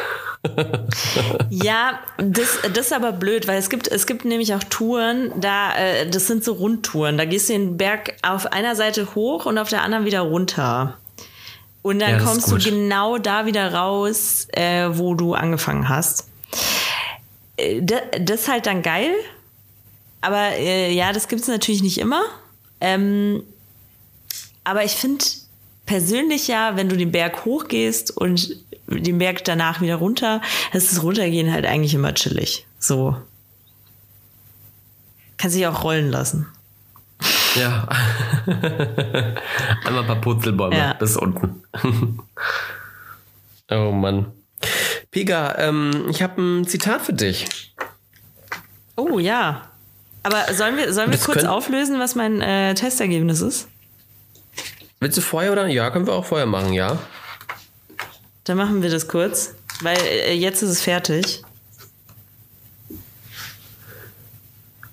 ja, 1.51 1.99
das, 2.17 2.61
das 2.73 2.87
ist 2.87 2.93
aber 2.93 3.11
blöd, 3.11 3.49
weil 3.49 3.59
es 3.59 3.69
gibt, 3.71 3.89
es 3.89 4.07
gibt 4.07 4.25
nämlich 4.25 4.55
auch 4.55 4.63
Touren, 4.63 5.33
da, 5.41 5.75
äh, 5.77 6.09
das 6.09 6.29
sind 6.29 6.45
so 6.45 6.53
Rundtouren. 6.53 7.19
Da 7.19 7.25
gehst 7.25 7.49
du 7.49 7.55
den 7.55 7.77
Berg 7.77 8.15
auf 8.23 8.53
einer 8.53 8.77
Seite 8.77 9.17
hoch 9.17 9.47
und 9.47 9.59
auf 9.59 9.69
der 9.69 9.83
anderen 9.83 10.05
wieder 10.05 10.21
runter. 10.21 10.97
Und 11.83 11.99
dann 11.99 12.21
ja, 12.21 12.25
kommst 12.25 12.53
du 12.53 12.57
genau 12.57 13.19
da 13.19 13.45
wieder 13.47 13.75
raus, 13.75 14.47
äh, 14.53 14.91
wo 14.93 15.17
du 15.17 15.35
angefangen 15.35 15.89
hast. 15.89 16.29
Äh, 17.57 17.83
das, 17.83 18.01
das 18.21 18.43
ist 18.43 18.49
halt 18.49 18.67
dann 18.67 18.83
geil. 18.83 19.11
Aber 20.21 20.53
äh, 20.57 20.93
ja, 20.95 21.13
das 21.13 21.27
gibt 21.27 21.43
es 21.43 21.49
natürlich 21.49 21.83
nicht 21.83 21.99
immer. 21.99 22.23
Ähm, 22.81 23.43
aber 24.63 24.85
ich 24.85 24.93
finde 24.93 25.25
persönlich 25.87 26.49
ja, 26.49 26.77
wenn 26.77 26.89
du 26.89 26.97
den 26.97 27.13
Berg 27.13 27.45
hochgehst 27.45 28.17
und 28.17 28.57
den 28.87 29.19
Berg 29.19 29.45
danach 29.45 29.81
wieder 29.81 29.97
runter, 29.97 30.41
ist 30.73 30.93
das 30.93 31.03
Runtergehen 31.03 31.53
halt 31.53 31.67
eigentlich 31.67 31.95
immer 31.95 32.15
chillig. 32.15 32.67
So. 32.79 33.17
Kann 35.37 35.51
sich 35.51 35.67
auch 35.67 35.85
rollen 35.85 36.11
lassen. 36.11 36.47
Ja. 37.55 37.89
Einmal 39.85 40.03
ein 40.03 40.07
paar 40.07 40.21
Putzelbäume 40.21 40.77
ja. 40.77 40.93
bis 40.95 41.17
unten. 41.17 41.63
oh 43.71 43.93
Mann. 43.93 44.33
Piga, 45.11 45.55
ähm, 45.59 46.07
ich 46.11 46.23
habe 46.23 46.41
ein 46.43 46.67
Zitat 46.67 47.03
für 47.03 47.13
dich. 47.13 47.75
Oh 48.97 49.19
ja. 49.19 49.71
Aber 50.23 50.53
sollen 50.55 50.77
wir, 50.77 50.93
sollen 50.93 51.11
wir 51.11 51.19
kurz 51.19 51.45
auflösen, 51.45 52.01
was 52.01 52.15
mein 52.15 52.41
äh, 52.41 52.75
Testergebnis 52.75 53.41
ist? 53.41 53.69
Willst 55.05 55.19
du 55.19 55.21
vorher 55.21 55.53
oder? 55.53 55.67
Ja, 55.67 55.91
können 55.91 56.07
wir 56.07 56.15
auch 56.15 56.25
vorher 56.25 56.47
machen, 56.47 56.73
ja. 56.73 56.99
Dann 58.45 58.57
machen 58.57 58.83
wir 58.83 58.89
das 58.89 59.07
kurz, 59.07 59.55
weil 59.83 59.99
äh, 59.99 60.33
jetzt 60.33 60.63
ist 60.63 60.71
es 60.71 60.81
fertig. 60.81 61.43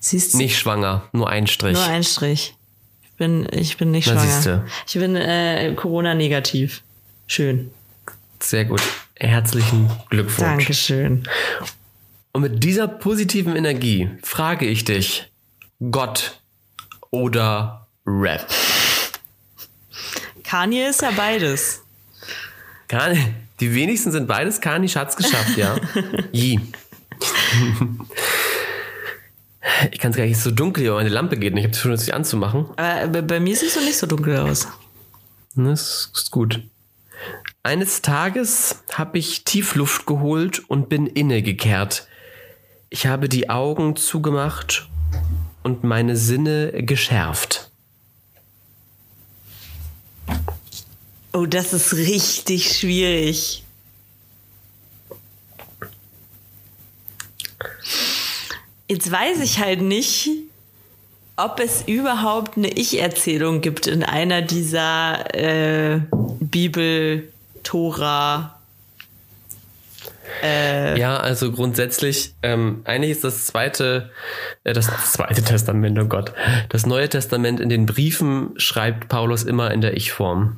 Siehst 0.02 0.34
du? 0.34 0.38
Nicht 0.40 0.60
schwanger, 0.60 1.08
nur 1.14 1.30
ein 1.30 1.48
Strich. 1.48 1.76
Nur 1.76 1.86
ein 1.86 2.04
Strich. 2.04 2.58
Ich 3.04 3.12
bin, 3.16 3.48
ich 3.54 3.78
bin 3.78 3.92
nicht 3.92 4.08
Na, 4.08 4.16
schwanger. 4.16 4.32
Siehste. 4.32 4.66
Ich 4.86 4.94
bin 4.96 5.16
äh, 5.16 5.74
Corona-negativ. 5.78 6.82
Schön. 7.28 7.72
Sehr 8.42 8.66
gut. 8.66 8.82
Herzlichen 9.16 9.90
Glückwunsch. 10.10 10.40
Dankeschön. 10.40 11.26
Und 12.34 12.42
mit 12.42 12.62
dieser 12.66 12.90
positiven 12.90 13.56
Energie 13.56 14.10
frage 14.24 14.66
ich 14.66 14.84
dich, 14.84 15.32
Gott 15.90 16.42
oder 17.12 17.88
Rap? 18.06 18.46
Kanye 20.52 20.90
ist 20.90 21.02
ja 21.02 21.12
beides. 21.12 21.82
Kanye, 22.90 23.34
die 23.62 23.74
wenigsten 23.74 24.12
sind 24.12 24.28
beides. 24.28 24.60
Kanye 24.60 24.90
hat's 24.90 25.16
geschafft, 25.16 25.56
ja. 25.56 25.78
Je. 26.34 26.60
Ich 29.94 30.00
kann 30.00 30.12
es 30.12 30.18
gar 30.18 30.26
nicht 30.26 30.38
so 30.38 30.52
dunkel 30.52 30.84
hier, 30.84 30.92
meine 30.92 31.08
Lampe 31.08 31.38
geht 31.38 31.54
nicht. 31.54 31.62
Ich 31.62 31.68
habe 31.68 31.76
es 31.78 31.82
schon 31.82 31.96
sich 31.96 32.14
anzumachen. 32.14 32.66
Aber 32.76 33.22
bei 33.22 33.40
mir 33.40 33.56
sieht 33.56 33.70
es 33.70 33.76
so 33.76 33.80
nicht 33.80 33.98
so 33.98 34.08
dunkel 34.08 34.40
aus. 34.40 34.68
Das 35.56 36.12
ist 36.14 36.32
gut. 36.32 36.62
Eines 37.64 38.02
Tages 38.02 38.84
habe 38.92 39.20
ich 39.20 39.46
Tiefluft 39.46 40.06
geholt 40.06 40.60
und 40.68 40.90
bin 40.90 41.08
innegekehrt. 41.08 42.10
Ich 42.90 43.08
habe 43.08 43.30
die 43.30 43.50
Augen 43.50 43.96
zugemacht 43.96 44.90
und 45.64 45.86
meine 45.86 46.18
Sinne 46.18 46.74
geschärft. 46.84 47.71
Oh, 51.34 51.46
das 51.46 51.74
ist 51.74 51.94
richtig 51.94 52.78
schwierig. 52.78 53.64
Jetzt 58.90 59.10
weiß 59.10 59.40
ich 59.40 59.60
halt 59.60 59.82
nicht, 59.82 60.30
ob 61.38 61.62
es 61.62 61.84
überhaupt 61.88 62.58
eine 62.58 62.68
Ich-Erzählung 62.68 63.62
gibt 63.62 63.88
in 63.88 64.04
einer 64.04 64.42
dieser 64.42 65.34
äh, 65.34 66.02
Bibel, 66.42 67.32
Tora. 67.64 68.60
Äh, 70.44 71.00
ja, 71.00 71.18
also 71.18 71.52
grundsätzlich, 71.52 72.34
ähm, 72.44 72.82
eigentlich 72.84 73.12
ist 73.12 73.24
das 73.24 73.46
zweite, 73.46 74.12
äh, 74.66 74.74
das 74.74 74.88
zweite 75.14 75.42
Testament, 75.46 75.98
oh 75.98 76.06
Gott, 76.06 76.34
das 76.68 76.86
Neue 76.86 77.08
Testament 77.08 77.62
in 77.62 77.70
den 77.70 77.86
Briefen 77.86 78.52
schreibt 78.58 79.08
Paulus 79.08 79.44
immer 79.44 79.72
in 79.72 79.80
der 79.80 79.96
Ich-Form. 79.96 80.58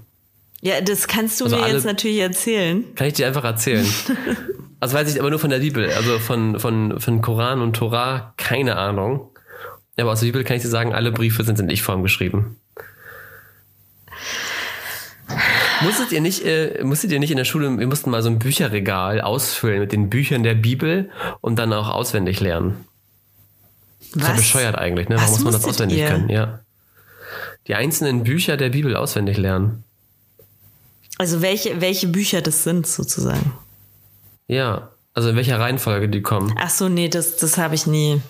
Ja, 0.64 0.80
das 0.80 1.10
kannst 1.10 1.42
du 1.42 1.46
also 1.46 1.58
mir 1.58 1.68
jetzt 1.68 1.84
natürlich 1.84 2.20
erzählen. 2.20 2.86
Kann 2.96 3.08
ich 3.08 3.14
dir 3.14 3.28
einfach 3.28 3.44
erzählen. 3.44 3.86
also 4.80 4.96
weiß 4.96 5.14
ich 5.14 5.20
aber 5.20 5.30
nur 5.30 5.40
von 5.40 5.50
der 5.50 5.60
Bibel, 5.60 5.92
also 5.92 6.20
von, 6.20 6.58
von, 6.58 7.02
von 7.02 7.22
Koran 7.22 7.62
und 7.62 7.76
Torah, 7.76 8.34
keine 8.38 8.78
Ahnung. 8.78 9.30
Aber 9.98 10.14
aus 10.14 10.22
der 10.22 10.28
Bibel 10.28 10.46
kann 10.46 10.56
ich 10.56 10.64
dir 10.64 10.70
sagen, 10.70 10.94
alle 10.94 11.12
Briefe 11.12 11.44
sind 11.44 11.60
in 11.60 11.70
Ich-Form 11.70 12.02
geschrieben. 12.02 12.56
Musstet 15.82 16.14
ihr 16.14 16.22
nicht, 16.22 16.46
äh, 16.46 16.82
musstet 16.84 17.12
ihr 17.12 17.20
nicht 17.20 17.32
in 17.32 17.38
der 17.38 17.44
Schule, 17.44 17.78
wir 17.78 17.88
mussten 17.88 18.10
mal 18.10 18.24
so 18.24 18.30
ein 18.30 18.40
Bücherregal 18.40 19.20
ausfüllen 19.20 19.82
mit 19.82 19.92
den 19.92 20.10
Büchern 20.10 20.44
der 20.44 20.56
Bibel 20.56 21.10
und 21.42 21.60
dann 21.60 21.74
auch 21.74 21.90
auswendig 21.90 22.40
lernen. 22.40 22.86
Das 24.16 24.24
ist 24.24 24.28
ja 24.30 24.36
bescheuert 24.36 24.78
eigentlich, 24.78 25.10
ne? 25.10 25.18
Warum 25.18 25.32
muss 25.32 25.44
man 25.44 25.52
das 25.52 25.66
auswendig 25.66 25.98
ihr? 25.98 26.08
können? 26.08 26.30
Ja. 26.30 26.62
Die 27.68 27.76
einzelnen 27.76 28.24
Bücher 28.24 28.56
der 28.56 28.70
Bibel 28.70 28.96
auswendig 28.96 29.38
lernen. 29.38 29.84
Also 31.18 31.42
welche, 31.42 31.80
welche 31.82 32.08
Bücher 32.08 32.42
das 32.42 32.64
sind 32.64 32.88
sozusagen. 32.88 33.54
Ja, 34.48 34.90
also 35.14 35.30
in 35.30 35.36
welcher 35.36 35.60
Reihenfolge 35.60 36.10
die 36.10 36.22
kommen. 36.22 36.56
Ach 36.60 36.70
so, 36.70 36.90
nee, 36.90 37.10
das, 37.10 37.38
das 37.38 37.58
habe 37.58 37.76
ich 37.76 37.86
nie. 37.86 38.22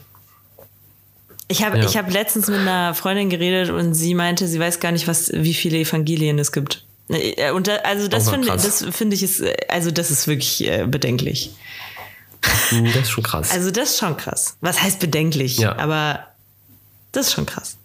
Ich 1.48 1.64
habe 1.64 1.80
ja. 1.80 1.94
hab 1.94 2.12
letztens 2.12 2.48
mit 2.48 2.60
einer 2.60 2.94
Freundin 2.94 3.30
geredet 3.30 3.70
und 3.70 3.94
sie 3.94 4.16
meinte, 4.16 4.48
sie 4.48 4.60
weiß 4.60 4.80
gar 4.80 4.92
nicht, 4.92 5.08
was, 5.08 5.32
wie 5.34 5.54
viele 5.54 5.78
Evangelien 5.78 6.40
es 6.40 6.52
gibt. 6.52 6.86
Äh, 7.10 7.52
und 7.52 7.68
da, 7.68 7.78
also 7.78 8.08
das 8.08 8.30
finde 8.30 8.48
das 8.48 8.86
finde 8.92 9.16
ich 9.16 9.24
ist, 9.24 9.44
also 9.70 9.92
das 9.92 10.10
ist 10.12 10.28
wirklich 10.28 10.68
äh, 10.68 10.86
bedenklich. 10.88 11.52
Hm, 12.70 12.86
das 12.86 13.04
ist 13.04 13.12
schon 13.12 13.24
krass. 13.24 13.52
Also 13.52 13.72
das 13.72 13.92
ist 13.92 14.00
schon 14.00 14.18
krass. 14.18 14.58
Was 14.62 14.82
heißt 14.82 15.00
bedenklich? 15.00 15.58
Ja. 15.58 15.78
Aber 15.78 16.28
das 17.12 17.28
ist 17.28 17.34
schon 17.34 17.46
krass. 17.46 17.78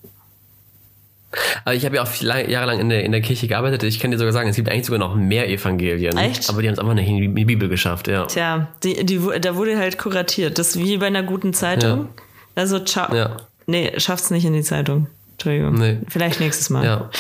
Aber 1.65 1.75
ich 1.75 1.85
habe 1.85 1.97
ja 1.97 2.03
auch 2.03 2.21
lang 2.21 2.81
in 2.81 2.89
der, 2.89 3.05
in 3.05 3.13
der 3.13 3.21
Kirche 3.21 3.49
gearbeitet. 3.49 3.83
Ich 3.83 4.01
kann 4.01 4.11
dir 4.11 4.19
sogar 4.19 4.33
sagen, 4.33 4.49
es 4.49 4.57
gibt 4.57 4.71
eigentlich 4.71 4.87
sogar 4.87 4.99
noch 4.99 5.15
mehr 5.15 5.49
Evangelien. 5.49 6.17
Echt? 6.17 6.49
Aber 6.49 6.63
die 6.63 6.69
haben 6.69 6.75
es 6.75 6.79
einfach 6.79 6.95
nicht 6.95 7.09
in 7.09 7.35
die 7.35 7.45
Bibel 7.45 7.69
geschafft, 7.69 8.09
ja. 8.09 8.25
Tja, 8.25 8.69
die, 8.83 9.05
die, 9.05 9.21
da 9.41 9.57
wurde 9.57 9.79
halt 9.79 9.99
kuratiert. 9.99 10.59
Das 10.59 10.69
ist 10.69 10.79
wie 10.79 10.97
bei 10.97 11.07
einer 11.07 11.23
guten 11.23 11.53
Zeitung. 11.53 12.01
Ja. 12.17 12.23
Also, 12.55 12.79
ciao. 12.81 13.15
Ja. 13.15 13.37
Nee, 13.67 13.93
schafft's 13.99 14.31
nicht 14.31 14.47
in 14.47 14.55
die 14.55 14.63
Zeitung. 14.63 15.09
Entschuldigung. 15.33 15.75
Nee. 15.75 15.99
Vielleicht 16.09 16.41
nächstes 16.41 16.71
Mal. 16.71 16.85
Ja. 16.85 17.11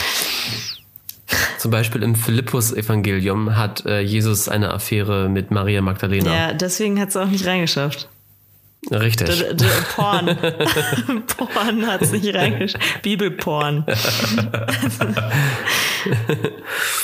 Zum 1.58 1.70
Beispiel 1.70 2.02
im 2.02 2.14
Philippus-Evangelium 2.14 3.56
hat 3.56 3.84
äh, 3.84 4.00
Jesus 4.00 4.48
eine 4.48 4.72
Affäre 4.72 5.28
mit 5.28 5.50
Maria 5.50 5.82
Magdalena. 5.82 6.34
Ja, 6.34 6.52
deswegen 6.54 7.00
hat 7.00 7.10
es 7.10 7.16
auch 7.16 7.26
nicht 7.26 7.46
reingeschafft. 7.46 8.08
Richtig. 8.90 9.28
D 9.28 9.52
-d 9.52 9.66
Porn. 9.94 10.36
Porn 11.26 11.86
hat 11.86 12.02
es 12.02 12.12
nicht 12.12 12.32
reingeschafft. 12.34 13.02
Bibelporn. 13.02 13.84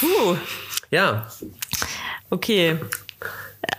Puh. 0.01 0.37
Ja. 0.91 1.27
Okay. 2.31 2.79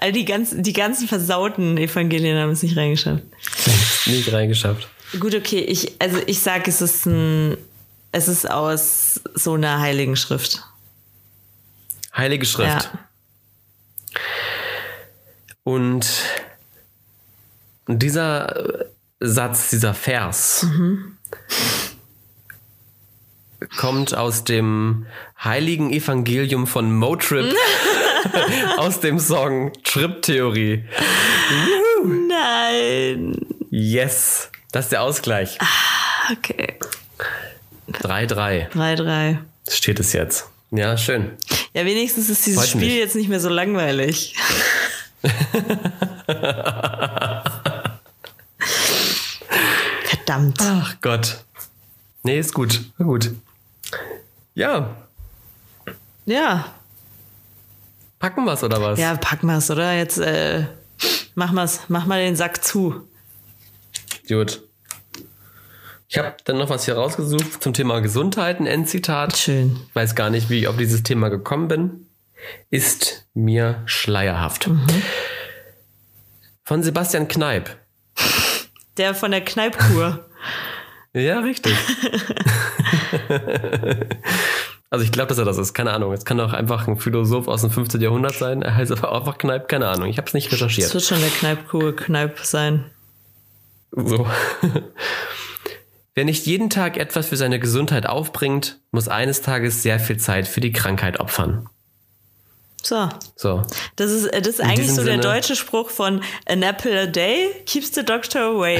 All 0.01 0.11
die 0.11 0.25
ganzen, 0.25 0.61
die 0.61 0.73
ganzen 0.73 1.07
versauten 1.07 1.77
Evangelien 1.77 2.37
haben 2.37 2.51
es 2.51 2.61
nicht 2.63 2.75
reingeschafft. 2.75 3.23
nicht 4.05 4.31
reingeschafft. 4.31 4.87
Gut, 5.19 5.33
okay. 5.33 5.61
Ich, 5.61 5.99
also 5.99 6.17
ich 6.27 6.39
sage, 6.39 6.69
es 6.69 6.81
ist 6.81 7.05
ein, 7.05 7.57
es 8.11 8.27
ist 8.27 8.49
aus 8.49 9.21
so 9.33 9.53
einer 9.53 9.79
heiligen 9.79 10.15
Schrift. 10.15 10.63
Heilige 12.15 12.45
Schrift. 12.45 12.89
Ja. 12.93 13.09
Und 15.63 16.05
dieser 17.87 18.81
äh, 18.81 18.85
Satz, 19.19 19.69
dieser 19.69 19.93
Vers 19.93 20.63
mhm. 20.63 21.17
kommt 23.77 24.15
aus 24.15 24.43
dem 24.43 25.05
heiligen 25.43 25.91
Evangelium 25.91 26.67
von 26.67 26.93
Motrip 26.93 27.53
aus 28.77 28.99
dem 28.99 29.19
Song 29.19 29.71
Trip 29.83 30.21
Theory. 30.21 30.83
Nein. 32.03 33.35
Yes, 33.69 34.49
das 34.71 34.85
ist 34.85 34.91
der 34.91 35.01
Ausgleich. 35.01 35.57
Ah, 35.59 36.31
okay. 36.31 36.79
3-3 37.91 38.71
3-3. 38.71 39.37
steht 39.69 39.99
es 39.99 40.13
jetzt. 40.13 40.47
Ja, 40.71 40.97
schön. 40.97 41.31
Ja, 41.73 41.85
wenigstens 41.85 42.29
ist 42.29 42.45
dieses 42.45 42.61
Heute 42.61 42.71
Spiel 42.71 42.87
nicht. 42.87 42.97
jetzt 42.97 43.15
nicht 43.15 43.29
mehr 43.29 43.39
so 43.39 43.49
langweilig. 43.49 44.35
Verdammt. 50.25 50.57
Ach 50.59 50.95
Gott. 51.01 51.43
Nee, 52.23 52.39
ist 52.39 52.53
gut. 52.53 52.81
Gut. 52.97 53.31
Ja, 54.55 54.95
Ja, 56.25 56.65
packen 58.17 58.45
wir's 58.45 58.63
oder 58.63 58.81
was? 58.81 58.97
ja, 58.97 59.15
packen 59.17 59.45
wir's, 59.47 59.69
oder? 59.69 59.93
Jetzt 59.93 60.17
äh, 60.17 60.65
mach 61.35 61.51
mal's, 61.51 61.81
mach 61.89 62.05
mal 62.07 62.19
den 62.21 62.35
Sack 62.35 62.63
zu. 62.63 63.07
Gut. 64.27 64.63
Ich 66.07 66.17
habe 66.17 66.35
dann 66.45 66.57
noch 66.57 66.69
was 66.69 66.85
hier 66.85 66.95
rausgesucht 66.95 67.61
zum 67.61 67.73
Thema 67.73 67.99
Gesundheit, 67.99 68.59
ein 68.59 68.65
Endzitat. 68.65 69.37
Schön. 69.37 69.77
Ich 69.89 69.95
weiß 69.95 70.15
gar 70.15 70.29
nicht, 70.31 70.49
wie 70.49 70.59
ich 70.59 70.67
auf 70.67 70.77
dieses 70.77 71.03
Thema 71.03 71.29
gekommen 71.29 71.67
bin. 71.67 72.07
Ist 72.71 73.27
mir 73.35 73.83
schleierhaft. 73.85 74.69
Von 76.63 76.81
Sebastian 76.81 77.27
Kneip. 77.27 77.75
Der 78.97 79.15
von 79.15 79.31
der 79.31 79.41
Kneipkur. 79.41 80.25
Ja, 81.17 81.39
richtig. 81.39 81.73
also 84.89 85.05
ich 85.05 85.13
glaube, 85.13 85.29
dass 85.29 85.37
er 85.37 85.45
das 85.45 85.57
ist. 85.57 85.73
Keine 85.73 85.93
Ahnung. 85.93 86.11
Es 86.11 86.25
kann 86.25 86.37
auch 86.41 86.51
einfach 86.51 86.89
ein 86.89 86.97
Philosoph 86.97 87.47
aus 87.47 87.61
dem 87.61 87.71
15. 87.71 88.01
Jahrhundert 88.01 88.33
sein. 88.35 88.61
Er 88.61 88.75
heißt 88.75 88.91
aber 88.91 89.15
einfach 89.15 89.37
Kneip. 89.37 89.69
Keine 89.69 89.87
Ahnung. 89.87 90.09
Ich 90.09 90.17
habe 90.17 90.27
es 90.27 90.33
nicht 90.33 90.51
recherchiert. 90.51 90.93
wird 90.93 91.05
schon 91.05 91.21
der 91.21 91.29
Kneipkur 91.29 91.95
Kneip 91.95 92.39
sein. 92.39 92.91
So. 93.91 94.27
Wer 96.15 96.25
nicht 96.25 96.45
jeden 96.45 96.69
Tag 96.69 96.97
etwas 96.97 97.29
für 97.29 97.37
seine 97.37 97.59
Gesundheit 97.59 98.05
aufbringt, 98.07 98.81
muss 98.91 99.07
eines 99.07 99.41
Tages 99.41 99.83
sehr 99.83 100.01
viel 100.01 100.17
Zeit 100.17 100.49
für 100.49 100.59
die 100.59 100.73
Krankheit 100.73 101.21
opfern. 101.21 101.69
So. 102.85 103.09
So. 103.35 103.63
Das 103.95 104.11
ist, 104.11 104.27
äh, 104.27 104.41
das 104.41 104.55
ist 104.55 104.61
eigentlich 104.61 104.89
so 104.91 105.03
der 105.03 105.13
Sinne- 105.13 105.23
deutsche 105.23 105.55
Spruch 105.55 105.89
von 105.89 106.21
An 106.47 106.61
apple 106.61 107.01
a 107.01 107.05
day 107.07 107.49
keeps 107.65 107.93
the 107.95 108.05
doctor 108.05 108.41
away. 108.41 108.79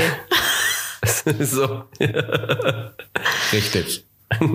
so. 1.40 1.84
Richtig. 3.52 4.06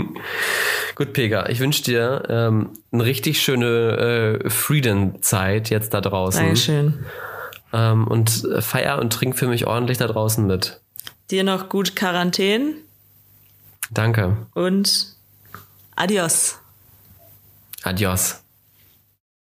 Gut, 0.94 1.12
Pega, 1.12 1.48
ich 1.48 1.61
wünsche 1.61 1.82
dir 1.82 2.22
ähm, 2.28 2.70
eine 2.92 3.05
richtig 3.05 3.40
schöne 3.40 4.38
äh, 4.44 4.51
Freedom-Zeit 4.51 5.70
jetzt 5.70 5.94
da 5.94 6.01
draußen. 6.01 6.42
Dankeschön. 6.44 7.07
Ähm, 7.72 8.07
und 8.07 8.46
feier 8.61 8.98
und 8.98 9.12
trink 9.12 9.36
für 9.36 9.46
mich 9.46 9.66
ordentlich 9.66 9.98
da 9.98 10.07
draußen 10.07 10.46
mit. 10.46 10.80
Dir 11.30 11.44
noch 11.44 11.68
gut 11.68 11.94
Quarantäne 11.94 12.74
Danke. 13.90 14.36
und 14.55 15.14
adios. 15.94 16.59
Adios. 17.82 18.42